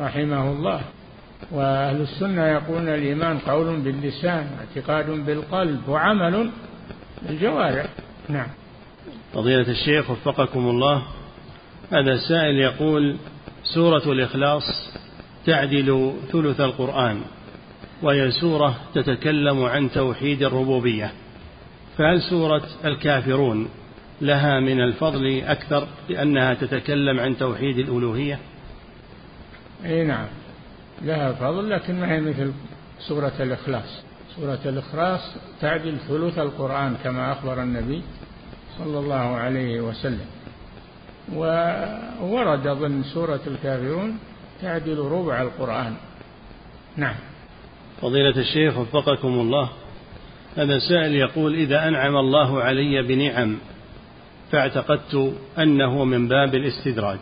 [0.00, 0.80] رحمه الله.
[1.50, 6.50] وأهل السنة يقولون الإيمان قول باللسان اعتقاد بالقلب وعمل
[7.22, 7.86] بالجوارح.
[8.28, 8.48] نعم.
[9.34, 11.02] فضيلة الشيخ وفقكم الله.
[11.92, 13.16] هذا سائل يقول
[13.74, 14.62] سورة الإخلاص
[15.46, 17.20] تعدل ثلث القرآن
[18.02, 21.12] وهي سورة تتكلم عن توحيد الربوبية.
[21.98, 23.68] فهل سورة الكافرون
[24.20, 28.38] لها من الفضل أكثر لأنها تتكلم عن توحيد الألوهية؟
[29.84, 30.26] أي نعم
[31.02, 32.52] لها فضل لكن ما هي مثل
[32.98, 34.02] سورة الإخلاص؟
[34.36, 35.20] سورة الإخلاص
[35.60, 38.02] تعدل ثلث القرآن كما أخبر النبي
[38.78, 40.26] صلى الله عليه وسلم.
[41.34, 44.18] وورد ضمن سورة الكافرون
[44.62, 45.94] تعدل ربع القرآن.
[46.96, 47.14] نعم.
[48.00, 49.68] فضيلة الشيخ وفقكم الله
[50.56, 53.58] هذا سائل يقول إذا أنعم الله علي بنعم
[54.52, 57.18] فاعتقدت أنه من باب الاستدراج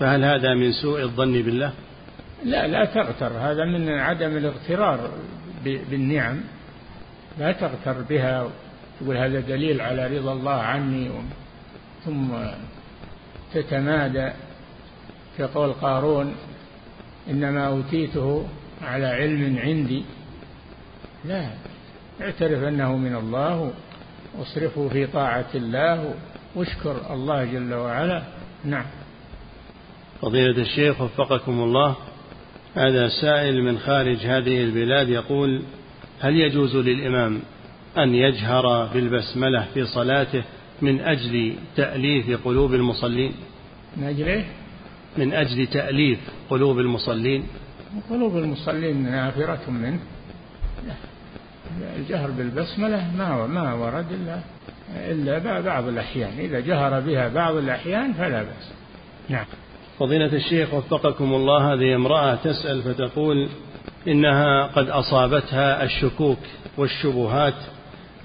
[0.00, 1.72] فهل هذا من سوء الظن بالله؟
[2.44, 5.10] لا لا تغتر هذا من عدم الاغترار
[5.64, 6.40] بالنعم.
[7.38, 8.48] لا تغتر بها
[9.00, 11.10] تقول هذا دليل على رضا الله عني
[12.04, 12.32] ثم
[13.54, 14.30] تتمادى
[15.38, 16.34] كقول قارون
[17.30, 18.46] إنما أوتيته
[18.82, 20.04] على علم عندي.
[21.24, 21.50] لا
[22.20, 23.72] اعترف أنه من الله
[24.38, 26.14] واصرفه في طاعة الله
[26.54, 28.22] واشكر الله جل وعلا.
[28.64, 28.86] نعم.
[30.22, 31.96] فضيلة الشيخ وفقكم الله.
[32.74, 35.62] هذا سائل من خارج هذه البلاد يقول
[36.20, 37.40] هل يجوز للإمام
[37.98, 40.44] أن يجهر بالبسملة في صلاته
[40.84, 43.32] من أجل تأليف قلوب المصلين؟
[43.96, 44.44] من أجل
[45.18, 46.18] من أجل تأليف
[46.50, 47.46] قلوب المصلين.
[48.10, 49.98] قلوب المصلين نافرة منه.
[51.96, 54.40] الجهر بالبسملة ما ما ورد إلا
[55.10, 56.38] إلا بعض الأحيان.
[56.38, 58.72] إذا جهر بها بعض الأحيان فلا بأس.
[59.28, 59.44] نعم.
[59.98, 63.48] فضيلة الشيخ وفقكم الله هذه امرأة تسأل فتقول
[64.08, 66.38] إنها قد أصابتها الشكوك
[66.76, 67.54] والشبهات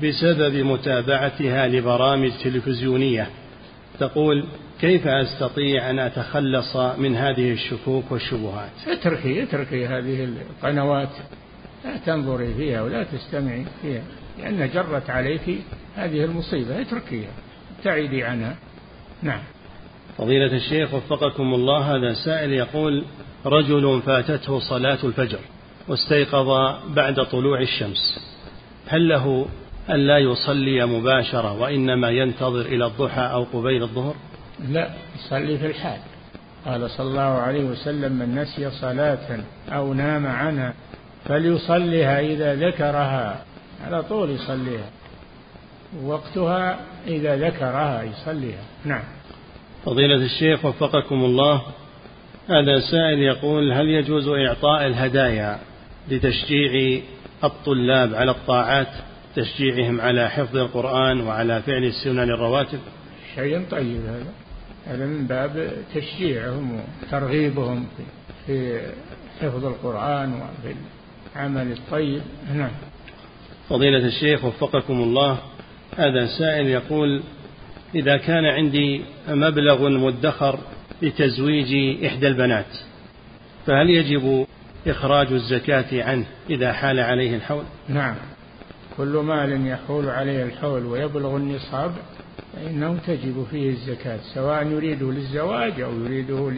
[0.04, 3.30] بسبب متابعتها لبرامج تلفزيونية.
[4.00, 4.46] تقول
[4.82, 11.10] كيف أستطيع أن أتخلص من هذه الشكوك والشبهات؟ اتركي اتركي هذه القنوات.
[11.86, 14.04] لا تنظري فيها ولا تستمعي فيها
[14.40, 15.42] لأن جرت عليك
[15.96, 16.82] هذه المصيبة.
[16.82, 17.32] اتركيها
[17.78, 18.56] ابتعدي عنها.
[19.24, 19.42] نعم.
[20.18, 23.04] فضيلة الشيخ وفقكم الله هذا سائل يقول
[23.46, 25.40] رجل فاتته صلاة الفجر
[25.88, 26.48] واستيقظ
[26.96, 28.20] بعد طلوع الشمس
[28.88, 29.48] هل له
[29.90, 34.16] أن لا يصلي مباشرة وإنما ينتظر إلى الضحى أو قبيل الظهر؟
[34.70, 36.00] لا يصلي في الحال.
[36.66, 39.40] قال صلى الله عليه وسلم من نسي صلاة
[39.70, 40.74] أو نام عنها
[41.26, 43.44] فليصليها إذا ذكرها.
[43.86, 44.90] على طول يصليها.
[46.04, 48.64] وقتها إذا ذكرها يصليها.
[48.86, 49.04] نعم.
[49.86, 51.62] فضيلة الشيخ وفقكم الله
[52.50, 55.60] هذا سائل يقول هل يجوز إعطاء الهدايا
[56.10, 57.02] لتشجيع
[57.44, 58.88] الطلاب على الطاعات؟
[59.36, 62.80] تشجيعهم على حفظ القرآن وعلى فعل السنن الرواتب
[63.36, 64.34] شيء طيب هذا.
[64.86, 67.88] هذا من باب تشجيعهم وترغيبهم
[68.48, 68.82] في
[69.42, 70.76] حفظ القرآن وفي
[71.36, 72.22] العمل الطيب.
[72.54, 72.72] نعم.
[73.70, 75.38] فضيلة الشيخ وفقكم الله
[75.98, 77.24] هذا سائل يقول
[77.96, 80.60] إذا كان عندي مبلغ مدخر
[81.02, 82.66] لتزويج إحدى البنات
[83.66, 84.48] فهل يجب
[84.88, 88.16] إخراج الزكاة عنه إذا حال عليه الحول؟ نعم.
[89.00, 91.92] كل مال يحول عليه الحول ويبلغ النصاب
[92.54, 96.52] فإنه تجب فيه الزكاة سواء يريده للزواج أو يريده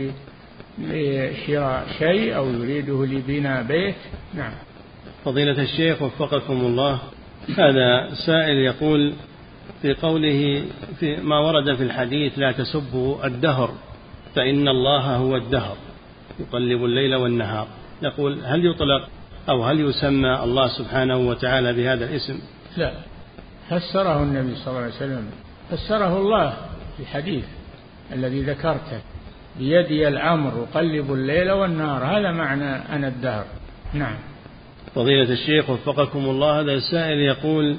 [0.80, 3.96] لشراء شيء أو يريده لبناء بيت.
[4.34, 4.54] نعم.
[5.26, 7.00] فضيلة الشيخ وفقكم الله
[7.58, 9.14] هذا سائل يقول
[9.82, 10.64] في قوله
[11.00, 13.74] في ما ورد في الحديث لا تسبوا الدهر
[14.36, 15.78] فإن الله هو الدهر
[16.40, 17.68] يقلب الليل والنهار.
[18.02, 19.10] يقول هل يطلق
[19.50, 22.40] أو هل يسمى الله سبحانه وتعالى بهذا الاسم؟
[22.78, 22.94] لا.
[23.70, 25.30] فسره النبي صلى الله عليه وسلم
[25.72, 26.50] فسره الله
[26.98, 27.46] في الحديث
[28.14, 29.02] الذي ذكرته
[29.60, 33.46] بيدي الأمر أقلب الليل والنهار هذا معنى أنا الدهر.
[33.94, 34.16] نعم.
[34.96, 37.78] فضيلة الشيخ وفقكم الله هذا السائل يقول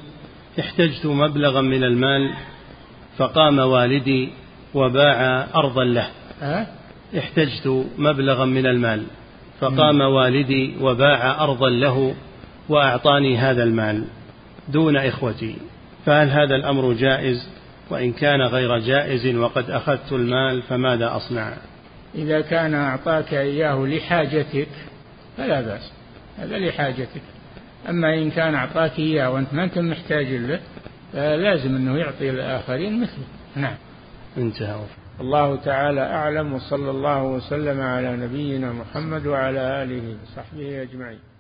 [0.61, 2.35] احتجت مبلغا من المال
[3.19, 4.33] فقام والدي
[4.75, 6.09] وباع أرضا له.
[6.43, 6.67] أه؟
[7.19, 9.05] احتجت مبلغا من المال.
[9.63, 12.15] فقام والدي وباع أرضا له
[12.69, 14.05] وأعطاني هذا المال
[14.69, 15.57] دون إخوتي.
[16.07, 17.49] فهل هذا الأمر جائز؟
[17.91, 21.53] وإن كان غير جائز وقد أخذت المال فماذا أصنع؟
[22.15, 24.69] إذا كان أعطاك إياه لحاجتك
[25.37, 25.93] فلا بأس
[26.39, 27.23] هذا لحاجتك.
[27.89, 30.61] أما إن كان أعطاك إياه وأنت ما أنت محتاج له
[31.13, 33.25] فلازم أنه يعطي الآخرين مثله.
[33.57, 33.77] نعم.
[34.37, 34.77] انتهى.
[35.21, 41.32] الله تعالى أعلم وصلى الله وسلم على نبينا محمد وعلى آله وصحبه أجمعين.